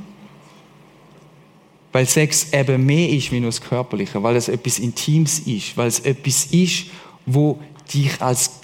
[1.92, 5.88] Weil Sex eben mehr ist wie nur das Körperliche, weil es etwas Intimes ist, weil
[5.88, 6.86] es etwas ist,
[7.26, 7.60] wo
[7.92, 8.60] dich als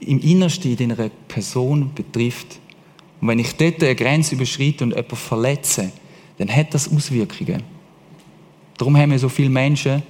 [0.00, 2.58] im Innersten in einer Person betrifft.
[3.20, 5.92] Und wenn ich dort eine Grenze überschreite und jemanden verletze,
[6.38, 7.62] dann hat das Auswirkungen.
[8.76, 10.02] Darum haben wir so viele Menschen,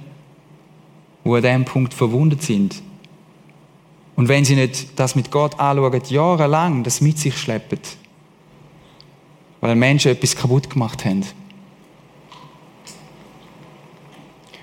[1.23, 2.81] die an diesem Punkt verwundet sind.
[4.15, 7.79] Und wenn sie nicht das mit Gott anschauen, jahrelang das mit sich schleppen,
[9.61, 11.23] weil Menschen etwas kaputt gemacht haben.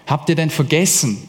[0.06, 1.28] Habt ihr denn vergessen?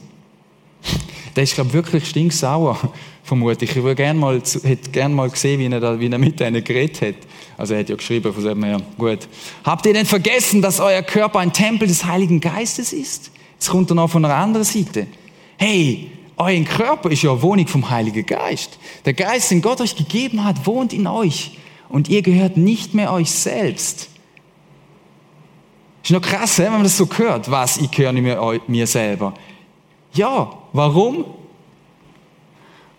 [1.36, 2.78] Der ist, glaube ich, wirklich stinksauer,
[3.24, 3.70] vermutlich.
[3.70, 6.64] Ich würde gern mal, hätte gerne mal gesehen, wie er, da, wie er mit denen
[6.64, 7.16] geredet hat.
[7.58, 9.28] Also er hat ja geschrieben, von dem her, gut.
[9.64, 13.32] Habt ihr denn vergessen, dass euer Körper ein Tempel des Heiligen Geistes ist?
[13.54, 15.08] Jetzt kommt er noch von einer anderen Seite.
[15.58, 18.78] Hey, euer Körper ist ja eine Wohnung vom Heiligen Geist.
[19.06, 21.58] Der Geist, den Gott euch gegeben hat, wohnt in euch.
[21.88, 24.10] Und ihr gehört nicht mehr euch selbst.
[26.06, 27.50] Ist noch krass, wenn man das so hört.
[27.50, 29.34] Was, ich gehöre nicht mehr mir selber.
[30.14, 31.26] Ja, warum?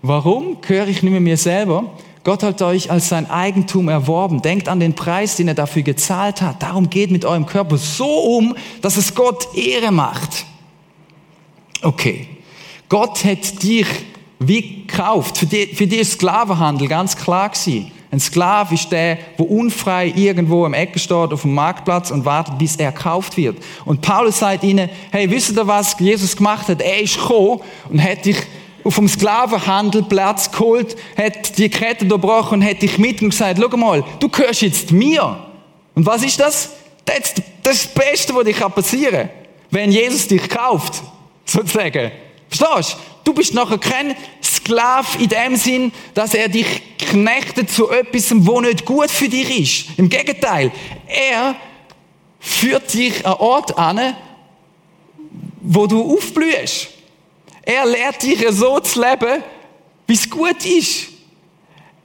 [0.03, 1.85] Warum gehöre ich nicht mehr mir selber?
[2.25, 4.43] Gott hat euch als sein Eigentum erworben.
[4.43, 6.65] Denkt an den Preis, den er dafür gezahlt hat.
[6.65, 10.45] Darum geht mit eurem Körper so um, dass es Gott Ehre macht.
[11.83, 12.27] Okay.
[12.89, 13.87] Gott hat dich
[14.41, 15.39] wie gekauft.
[15.39, 17.93] Für dich, für ist Sklavenhandel ganz klar gewesen.
[18.11, 22.57] Ein Sklave ist der, wo unfrei irgendwo im Ecke steht auf dem Marktplatz und wartet,
[22.59, 23.57] bis er gekauft wird.
[23.85, 26.81] Und Paulus sagt ihnen, hey, wisst ihr, was Jesus gemacht hat?
[26.81, 28.37] Er ist gekommen und hat dich
[28.85, 33.77] auf dem Sklavenhandelplatz geholt, hat die Kette durchbrochen und hat dich mit und gesagt, schau
[33.77, 35.45] mal, du gehörst jetzt mir.
[35.97, 36.71] Und was ist das?
[37.05, 39.31] Das ist das Beste, was dir passieren kann,
[39.71, 41.03] wenn Jesus dich kauft,
[41.45, 42.13] sozusagen.
[42.49, 42.97] Verstehst du?
[43.25, 44.15] Du bist nachher kein
[44.67, 46.67] Sklav in dem Sinn, dass er dich
[46.99, 49.99] knechtet zu etwas, wo nicht gut für dich ist.
[49.99, 50.73] Im Gegenteil,
[51.07, 51.55] er
[52.41, 54.17] führt dich an Ort an,
[55.61, 56.89] wo du aufblühst.
[57.63, 59.43] Er lehrt dich so zu leben,
[60.07, 61.09] wie es gut ist.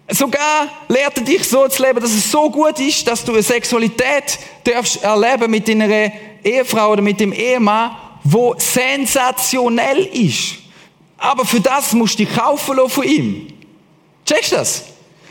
[0.10, 3.43] Sogar lehrt er dich so zu leben, dass es so gut ist, dass du eine
[3.43, 6.12] Sexualität darfst erleben mit deiner
[6.43, 10.61] Ehefrau oder mit dem Ehemann, wo sensationell ist.
[11.22, 13.48] Aber für das musst du dich kaufen lassen von ihm.
[14.26, 14.86] Checkst du das?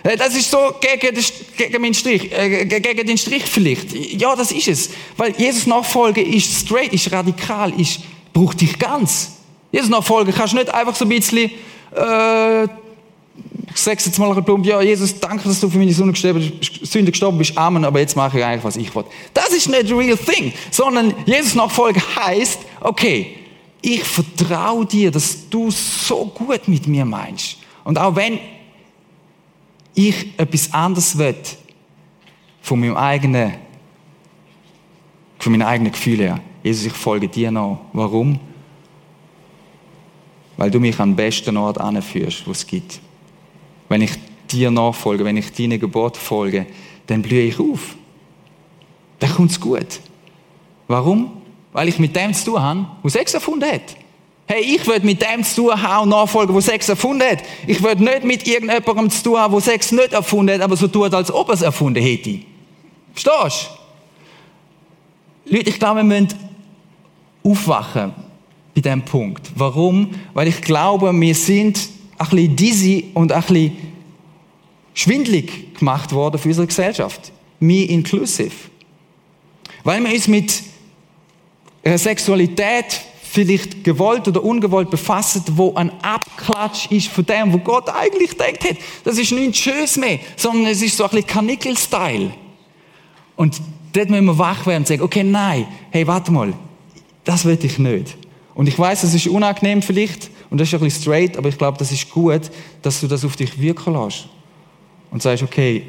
[0.05, 1.25] Äh, das ist so gegen den,
[1.57, 3.93] gegen, meinen Strich, äh, gegen den Strich vielleicht.
[3.93, 4.91] Ja, das ist es.
[5.17, 8.01] Weil Jesus Nachfolge ist straight, ist radikal, ist,
[8.33, 9.33] braucht dich ganz.
[9.73, 11.51] Jesus Nachfolge kannst du nicht einfach so ein bisschen,
[11.97, 17.39] äh, ich sag's jetzt mal plump, ja, Jesus, danke, dass du für meine Sünde gestorben
[17.39, 19.05] bist, Amen, aber jetzt mache ich eigentlich, was ich will.
[19.35, 23.40] Das ist nicht real thing, sondern Jesus Nachfolge heißt, okay,
[23.83, 27.57] ich vertraue dir, dass du so gut mit mir meinst.
[27.85, 28.39] Und auch wenn
[29.95, 31.35] ich etwas anderes will,
[32.63, 33.55] von meinem eigenen,
[35.39, 37.81] von meinen eigenen Gefühlen her, Jesus, ich folge dir noch.
[37.93, 38.39] Warum?
[40.57, 43.01] Weil du mich den besten Ort anführst, wo es gibt.
[43.89, 44.13] Wenn ich
[44.51, 46.67] dir nachfolge, wenn ich deinen Gebot folge,
[47.07, 47.97] dann blühe ich auf.
[49.19, 50.01] Dann kommt es gut.
[50.87, 51.40] Warum?
[51.73, 53.97] Weil ich mit dem zu tun habe, der Sex erfunden hat.
[54.47, 57.39] Hey, ich will mit dem zu tun haben nachfolgen, der Sex erfunden hat.
[57.67, 60.89] Ich will nicht mit irgendjemandem zu tun haben, der Sex nicht erfunden hat, aber so
[60.89, 62.41] tut, als ob er es erfunden hätte.
[63.13, 63.71] Verstehst
[65.45, 65.57] du?
[65.57, 66.29] Leute, ich glaube, wir müssen
[67.45, 68.13] aufwachen
[68.75, 69.51] bei diesem Punkt.
[69.55, 70.11] Warum?
[70.35, 71.89] Weil ich glaube, wir sind
[72.19, 73.77] ein bisschen dizzy und ein bisschen
[74.95, 77.33] schwindlig gemacht worden für unsere Gesellschaft.
[77.59, 78.51] Me inclusive.
[79.85, 80.63] Weil wir uns mit
[81.85, 88.37] Sexualität vielleicht gewollt oder ungewollt befasst, wo ein Abklatsch ist von dem, wo Gott eigentlich
[88.37, 88.77] denkt hat.
[89.05, 92.33] Das ist nichts Schönes mehr, sondern es ist so ein bisschen Kanickel-Style.
[93.37, 93.61] Und
[93.93, 96.53] dort müssen wir wach werden und sagen, okay, nein, hey, warte mal,
[97.25, 98.17] das will ich nicht.
[98.55, 101.57] Und ich weiß, das ist unangenehm vielleicht und das ist ein bisschen straight, aber ich
[101.57, 102.51] glaube, das ist gut,
[102.83, 104.29] dass du das auf dich wirken lässt.
[105.11, 105.85] Und sagst, okay,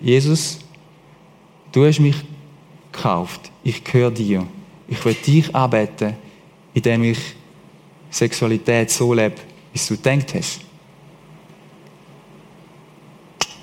[0.00, 0.60] Jesus,
[1.72, 2.16] du hast mich
[2.92, 4.46] gekauft, ich gehöre dir.
[4.88, 6.14] Ich will dich anbeten,
[6.74, 7.18] indem ich
[8.10, 9.36] Sexualität so lebe,
[9.72, 10.60] wie du denkt hast.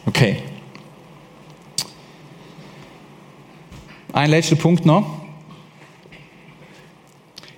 [0.06, 0.44] Okay.
[4.14, 5.22] Ein letzter Punkt noch.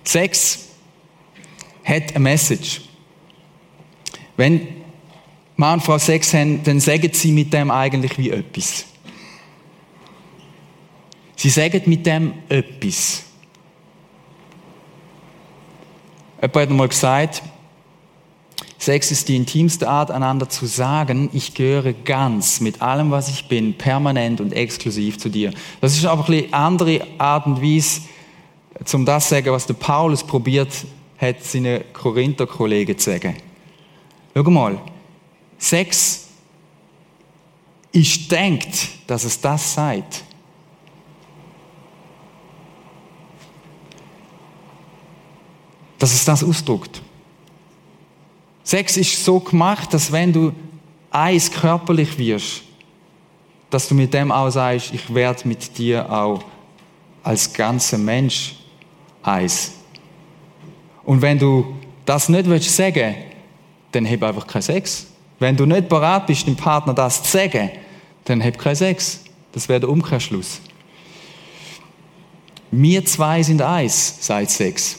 [0.04, 0.68] Sex
[1.84, 2.82] hat eine Message.
[4.38, 4.68] Wenn
[5.56, 8.86] Mann und Frau Sex haben, dann sagen sie mit dem eigentlich wie etwas.
[11.36, 13.24] Sie sagen mit dem etwas.
[16.44, 17.42] Jemand hat einmal gesagt,
[18.78, 23.48] Sex ist die intimste Art, einander zu sagen, ich gehöre ganz mit allem, was ich
[23.48, 25.54] bin, permanent und exklusiv zu dir.
[25.80, 28.02] Das ist einfach eine andere Art und Weise,
[28.84, 30.68] zum das zu sagen, was der Paulus probiert
[31.18, 33.38] hat, seinen Korinther-Kollegen zu sagen.
[34.36, 34.82] Schau mal,
[35.58, 36.28] Sex
[37.94, 40.26] ist denkt, dass es das sagt.
[46.04, 47.02] Dass es das ausdrückt.
[48.62, 50.52] Sex ist so gemacht, dass wenn du
[51.10, 52.64] eins körperlich wirst,
[53.70, 56.44] dass du mit dem auch sagst, ich werde mit dir auch
[57.24, 58.56] als ganzer Mensch
[59.22, 59.76] eins.
[61.06, 61.74] Und wenn du
[62.04, 63.16] das nicht willst sagen,
[63.94, 65.08] dann hab einfach keinen Sex.
[65.40, 67.72] Wenn du nicht bereit bist, dem Partner das zu sagen,
[68.26, 69.22] dann hab keinen Sex.
[69.54, 70.60] Das wäre der Umkehrschluss.
[72.72, 74.98] Wir zwei sind eins, sagt Sex.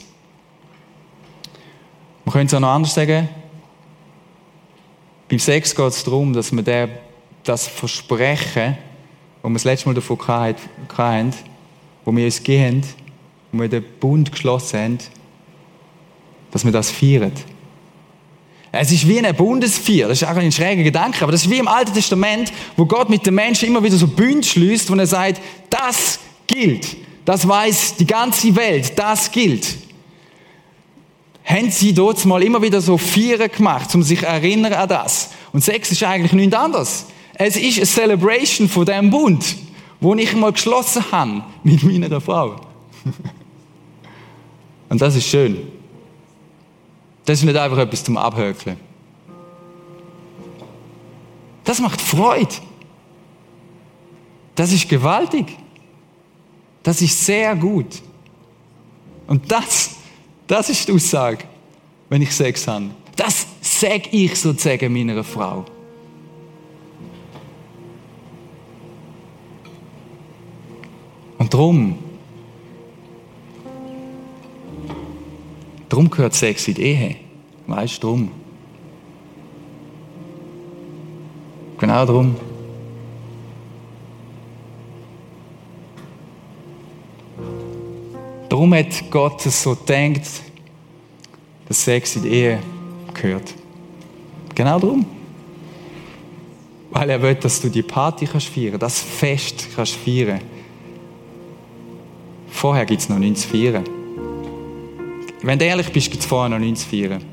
[2.25, 3.29] Man könnte es auch noch anders sagen.
[5.29, 6.89] Beim Sex geht es darum, dass wir der,
[7.43, 8.77] das Versprechen,
[9.43, 11.35] wo wir das letzte Mal davon hatten,
[12.05, 12.83] wo wir uns gehen,
[13.53, 14.99] wo wir den Bund geschlossen haben,
[16.51, 17.33] dass wir das feiern.
[18.71, 20.09] Es ist wie eine Bundesfeier.
[20.09, 23.09] Das ist auch ein schräger Gedanke, aber das ist wie im Alten Testament, wo Gott
[23.09, 26.97] mit den Menschen immer wieder so Bund schließt, wo er sagt, das gilt.
[27.25, 28.99] Das weiß die ganze Welt.
[28.99, 29.84] Das gilt.
[31.45, 35.31] Haben sie dort mal immer wieder so Feiern gemacht, um sich erinnern an das.
[35.53, 37.07] Und Sex ist eigentlich nichts anderes.
[37.35, 39.57] Es ist eine Celebration von dem Bund,
[40.01, 42.57] wo ich mal geschlossen habe mit meiner Frau.
[44.89, 45.59] Und das ist schön.
[47.25, 48.77] Das ist nicht einfach etwas zum Abhökeln.
[51.65, 52.55] Das macht Freude.
[54.55, 55.57] Das ist gewaltig.
[56.83, 58.03] Das ist sehr gut.
[59.27, 59.97] Und das,
[60.47, 61.45] das ist die Aussage,
[62.09, 62.91] wenn ich Sex habe.
[63.17, 65.65] Das sage ich sozusagen meiner Frau.
[71.39, 71.99] Und darum
[75.95, 77.17] Darum gehört Sex in die Ehe.
[77.69, 78.31] Weißt du, darum.
[81.79, 82.37] Genau darum.
[88.55, 90.23] Darum hat Gott es so gedacht,
[91.67, 92.61] dass Sex in die Ehe
[93.13, 93.53] gehört.
[94.55, 95.05] Genau darum.
[96.93, 100.41] Weil er will, dass du die Party kannst feiern, das Fest kannst feiern.
[102.47, 103.83] Vorher gibt es noch nichts zu feiern.
[105.43, 107.25] Wenn du ehrlich bist, gibt es vorher noch nichts zu feiern.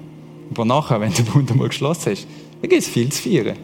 [0.49, 2.25] Aber nachher, wenn du den Bund einmal geschlossen hast,
[2.61, 3.57] dann gibt es viel zu feiern.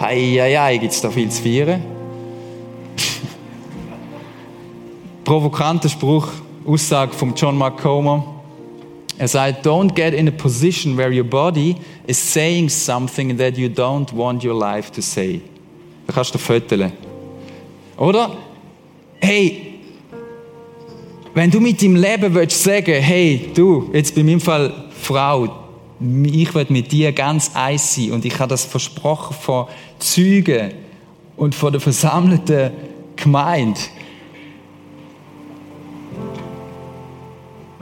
[0.00, 1.82] Hei, gibt es da viel zu feiern?
[5.24, 6.28] Provokanter Spruch,
[6.66, 8.24] Aussage von John Mark Comer.
[9.18, 13.68] Er sagt, don't get in a position where your body is saying something that you
[13.68, 15.40] don't want your life to say.
[16.06, 16.92] Da kannst du föteln.
[17.96, 18.36] Oder?
[19.20, 19.72] Hey,
[21.34, 25.48] wenn du mit deinem Leben willst sagen, hey, du, jetzt bei meinem Fall Frau,
[26.24, 29.66] ich will mit dir ganz eins sein und ich habe das versprochen von
[29.98, 30.72] Zeugen
[31.36, 32.72] und von der versammelten
[33.16, 33.80] Gemeinde,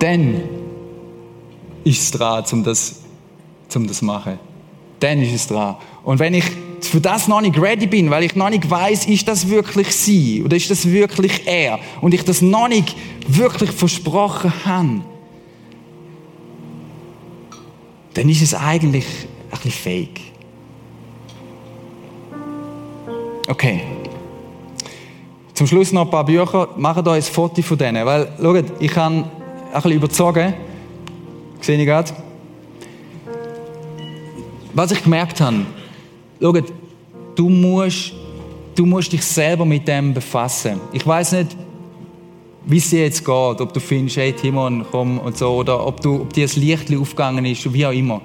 [0.01, 0.40] dann
[1.84, 3.01] ist dran, um das,
[3.74, 4.38] um das zu machen.
[4.98, 5.76] Dann ist es dran.
[6.03, 6.44] Und wenn ich
[6.80, 10.42] für das noch nicht ready bin, weil ich noch nicht weiß, ist das wirklich sie
[10.42, 12.96] oder ist das wirklich er und ich das noch nicht
[13.28, 15.03] wirklich versprochen habe,
[18.14, 19.07] dann ist es eigentlich
[19.51, 20.20] ein bisschen fake.
[23.48, 23.82] Okay.
[25.55, 26.68] Zum Schluss noch ein paar Bücher.
[26.76, 29.24] Macht euch ein Foto von denen, weil, schaut, ich habe
[29.73, 30.55] ein bisschen überzogen.
[31.61, 32.12] Sehe ich gerade?
[34.73, 35.66] Was ich gemerkt habe,
[36.41, 36.55] Schau,
[37.35, 38.12] du musst,
[38.75, 40.81] du musst dich selber mit dem befassen.
[40.93, 41.57] Ich weiß nicht,
[42.66, 46.01] wie es dir jetzt geht, ob du findest, hey Timon, komm und so, oder ob,
[46.01, 48.21] du, ob dir das Licht aufgegangen ist, wie auch immer.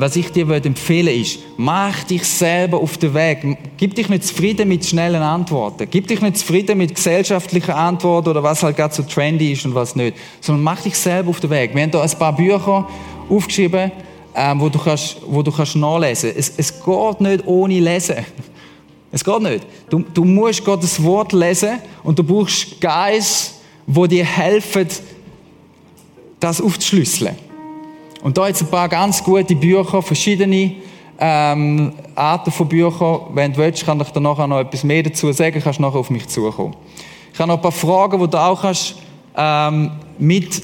[0.00, 3.58] Was ich dir empfehlen würde, ist, mach dich selber auf den Weg.
[3.76, 5.86] Gib dich nicht zufrieden mit schnellen Antworten.
[5.90, 9.74] Gib dich nicht zufrieden mit gesellschaftlichen Antworten oder was halt gerade so trendy ist und
[9.74, 10.16] was nicht.
[10.40, 11.74] Sondern mach dich selber auf den Weg.
[11.74, 12.88] Wir haben hier ein paar Bücher
[13.28, 13.92] aufgeschrieben,
[14.34, 16.58] ähm, wo, du kannst, wo du kannst nachlesen kannst.
[16.58, 18.16] Es, es geht nicht ohne Lesen.
[19.12, 19.66] Es geht nicht.
[19.90, 24.86] Du, du musst Gottes Wort lesen und du brauchst Geist, wo dir helfen,
[26.38, 27.49] das aufzuschlüsseln.
[28.22, 30.72] Und da jetzt ein paar ganz gute Bücher, verschiedene
[31.18, 33.20] ähm, Arten von Büchern.
[33.32, 35.98] Wenn du willst, kann ich dir nachher noch etwas mehr dazu sagen, kannst du nachher
[35.98, 36.74] auf mich zukommen.
[37.32, 38.96] Ich habe noch ein paar Fragen, die du auch kannst,
[39.36, 40.62] ähm, mit,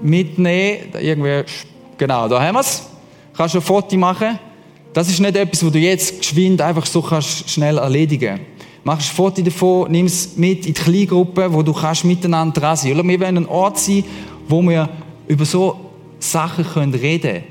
[0.00, 0.78] mitnehmen.
[1.00, 1.44] Irgendwie
[1.98, 2.88] Genau, da haben wir es.
[3.36, 4.38] Kannst du ein Foto machen.
[4.92, 8.40] Das ist nicht etwas, wo du jetzt geschwind einfach so kannst schnell erledigen
[8.84, 12.76] Machst ein Foto davon, nimm es mit in die Kleingruppe, wo du kannst miteinander dran
[12.76, 12.92] sein.
[12.92, 14.04] Oder wir wollen ein Ort sein,
[14.48, 14.88] wo wir
[15.26, 15.87] über so
[16.18, 17.44] Sachen können reden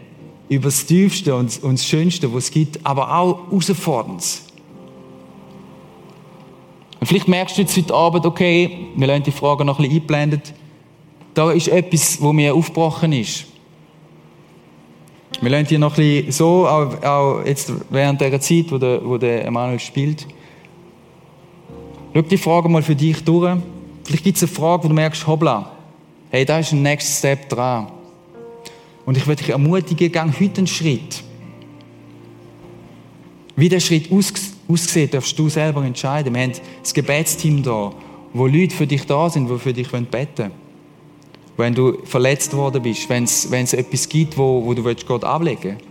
[0.49, 4.43] Über das Tiefste und, und das Schönste, was es gibt, aber auch herausforderndes.
[6.99, 9.97] Und vielleicht merkst du jetzt heute Abend, okay, wir lassen die Frage noch ein bisschen
[9.97, 10.53] eingeblendet.
[11.33, 13.45] Da ist etwas, wo mir aufgebrochen ist.
[15.39, 19.05] Wir lernen hier noch ein bisschen so, auch, auch jetzt während der Zeit, wo der,
[19.05, 20.25] wo der Emanuel spielt.
[22.13, 23.57] Schau die Frage mal für dich durch.
[24.03, 25.71] Vielleicht gibt es eine Frage, wo du merkst, hoppla,
[26.29, 27.87] Hey, da ist ein Next Step dran.
[29.07, 31.23] Und ich würde dich ermutigen, gang heute einen Schritt.
[33.55, 34.33] Wie der Schritt aus,
[34.67, 36.35] aussieht, darfst du selber entscheiden.
[36.35, 36.51] Wir haben
[36.81, 37.93] das Gebetsteam da,
[38.33, 40.51] wo Leute für dich da sind, die für dich beten wollen.
[41.55, 45.23] Wenn du verletzt worden bist, wenn es, wenn es etwas gibt, wo, wo du Gott
[45.23, 45.85] ablegen willst.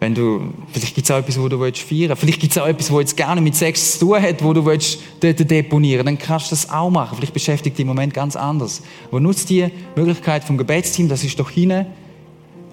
[0.00, 1.78] Wenn du, vielleicht gibt es auch etwas, wo du feiern
[2.08, 2.20] willst.
[2.20, 4.66] Vielleicht gibt es auch etwas, wo jetzt gerne mit Sex zu tun hat, wo du
[4.66, 7.14] willst dort deponieren Dann kannst du das auch machen.
[7.18, 8.82] Vielleicht beschäftigt dich im Moment ganz anders.
[9.12, 11.86] Aber nutzt die Möglichkeit vom Gebetsteam, das ist doch hinein.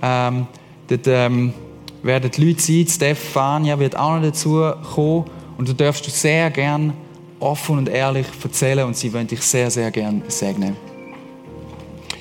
[0.01, 0.47] Ähm,
[0.87, 1.53] dort, ähm,
[2.01, 5.25] werden die Leute sein, Stefania wird auch noch dazu kommen
[5.57, 6.93] und du darfst du sehr gern
[7.39, 10.75] offen und ehrlich erzählen und sie wollen dich sehr, sehr gern segnen.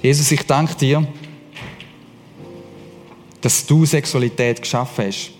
[0.02, 1.06] Jesus, ich danke dir,
[3.40, 5.30] dass du Sexualität geschaffen hast.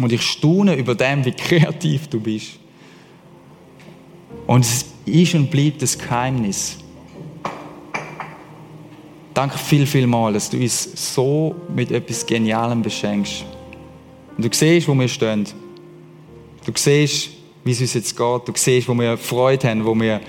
[0.00, 2.58] Und ich staune über dem, wie kreativ du bist.
[4.46, 6.78] Und es ist und bleibt das Geheimnis.
[9.34, 13.44] Danke viel, viel mal, dass du uns so mit etwas Genialem beschenkst.
[14.36, 15.44] Und du siehst, wo wir stehen.
[16.64, 17.30] Du siehst,
[17.64, 18.48] wie es uns jetzt geht.
[18.48, 20.20] Du siehst, wo wir Freude haben, wo wir,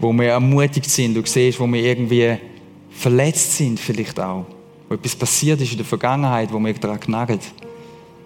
[0.00, 1.14] wo wir ermutigt sind.
[1.14, 2.38] Du siehst, wo wir irgendwie
[2.88, 4.46] verletzt sind, vielleicht auch.
[4.88, 7.40] Wo etwas passiert ist in der Vergangenheit, wo wir daran knacken.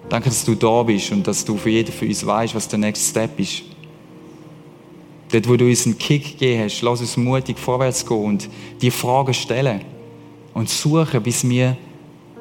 [0.09, 2.79] Danke, dass du da bist und dass du für jeden von uns weißt, was der
[2.79, 3.65] nächste Step ist.
[5.33, 8.49] Dort, wo du uns einen Kick gegeben hast, lass uns mutig vorwärts gehen und
[8.81, 9.98] die Fragen stellen
[10.59, 11.77] und suchen, bis wir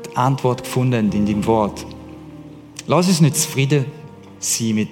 [0.04, 1.86] die Antwort gefunden haben in deinem Wort.
[2.88, 3.86] Lass uns nicht zufrieden
[4.40, 4.90] sein mit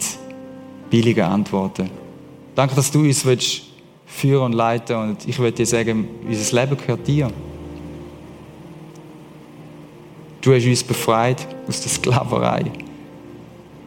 [0.91, 1.89] billigen Antworten.
[2.53, 3.63] Danke, dass du uns willst
[4.05, 7.31] führen und leiten und ich würde dir sagen, unser Leben gehört dir.
[10.41, 12.65] Du hast uns befreit aus der Sklaverei.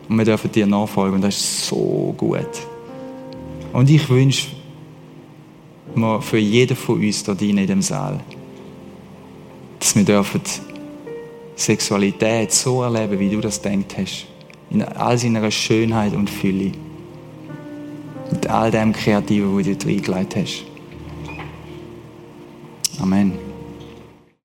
[0.08, 2.48] Und wir dürfen dir nachfolgen und das ist so gut.
[3.72, 4.48] Und ich wünsche
[5.94, 8.18] mir für jeden von uns dort in dem Saal,
[9.78, 10.42] dass wir dürfen
[11.56, 14.26] Sexualität so erleben, wie du das denkt hast.
[14.70, 16.72] In all seiner Schönheit und Fülle.
[18.30, 20.64] Mit all dem Kreativen, wo du dir reingelegt hast.
[23.00, 23.47] Amen.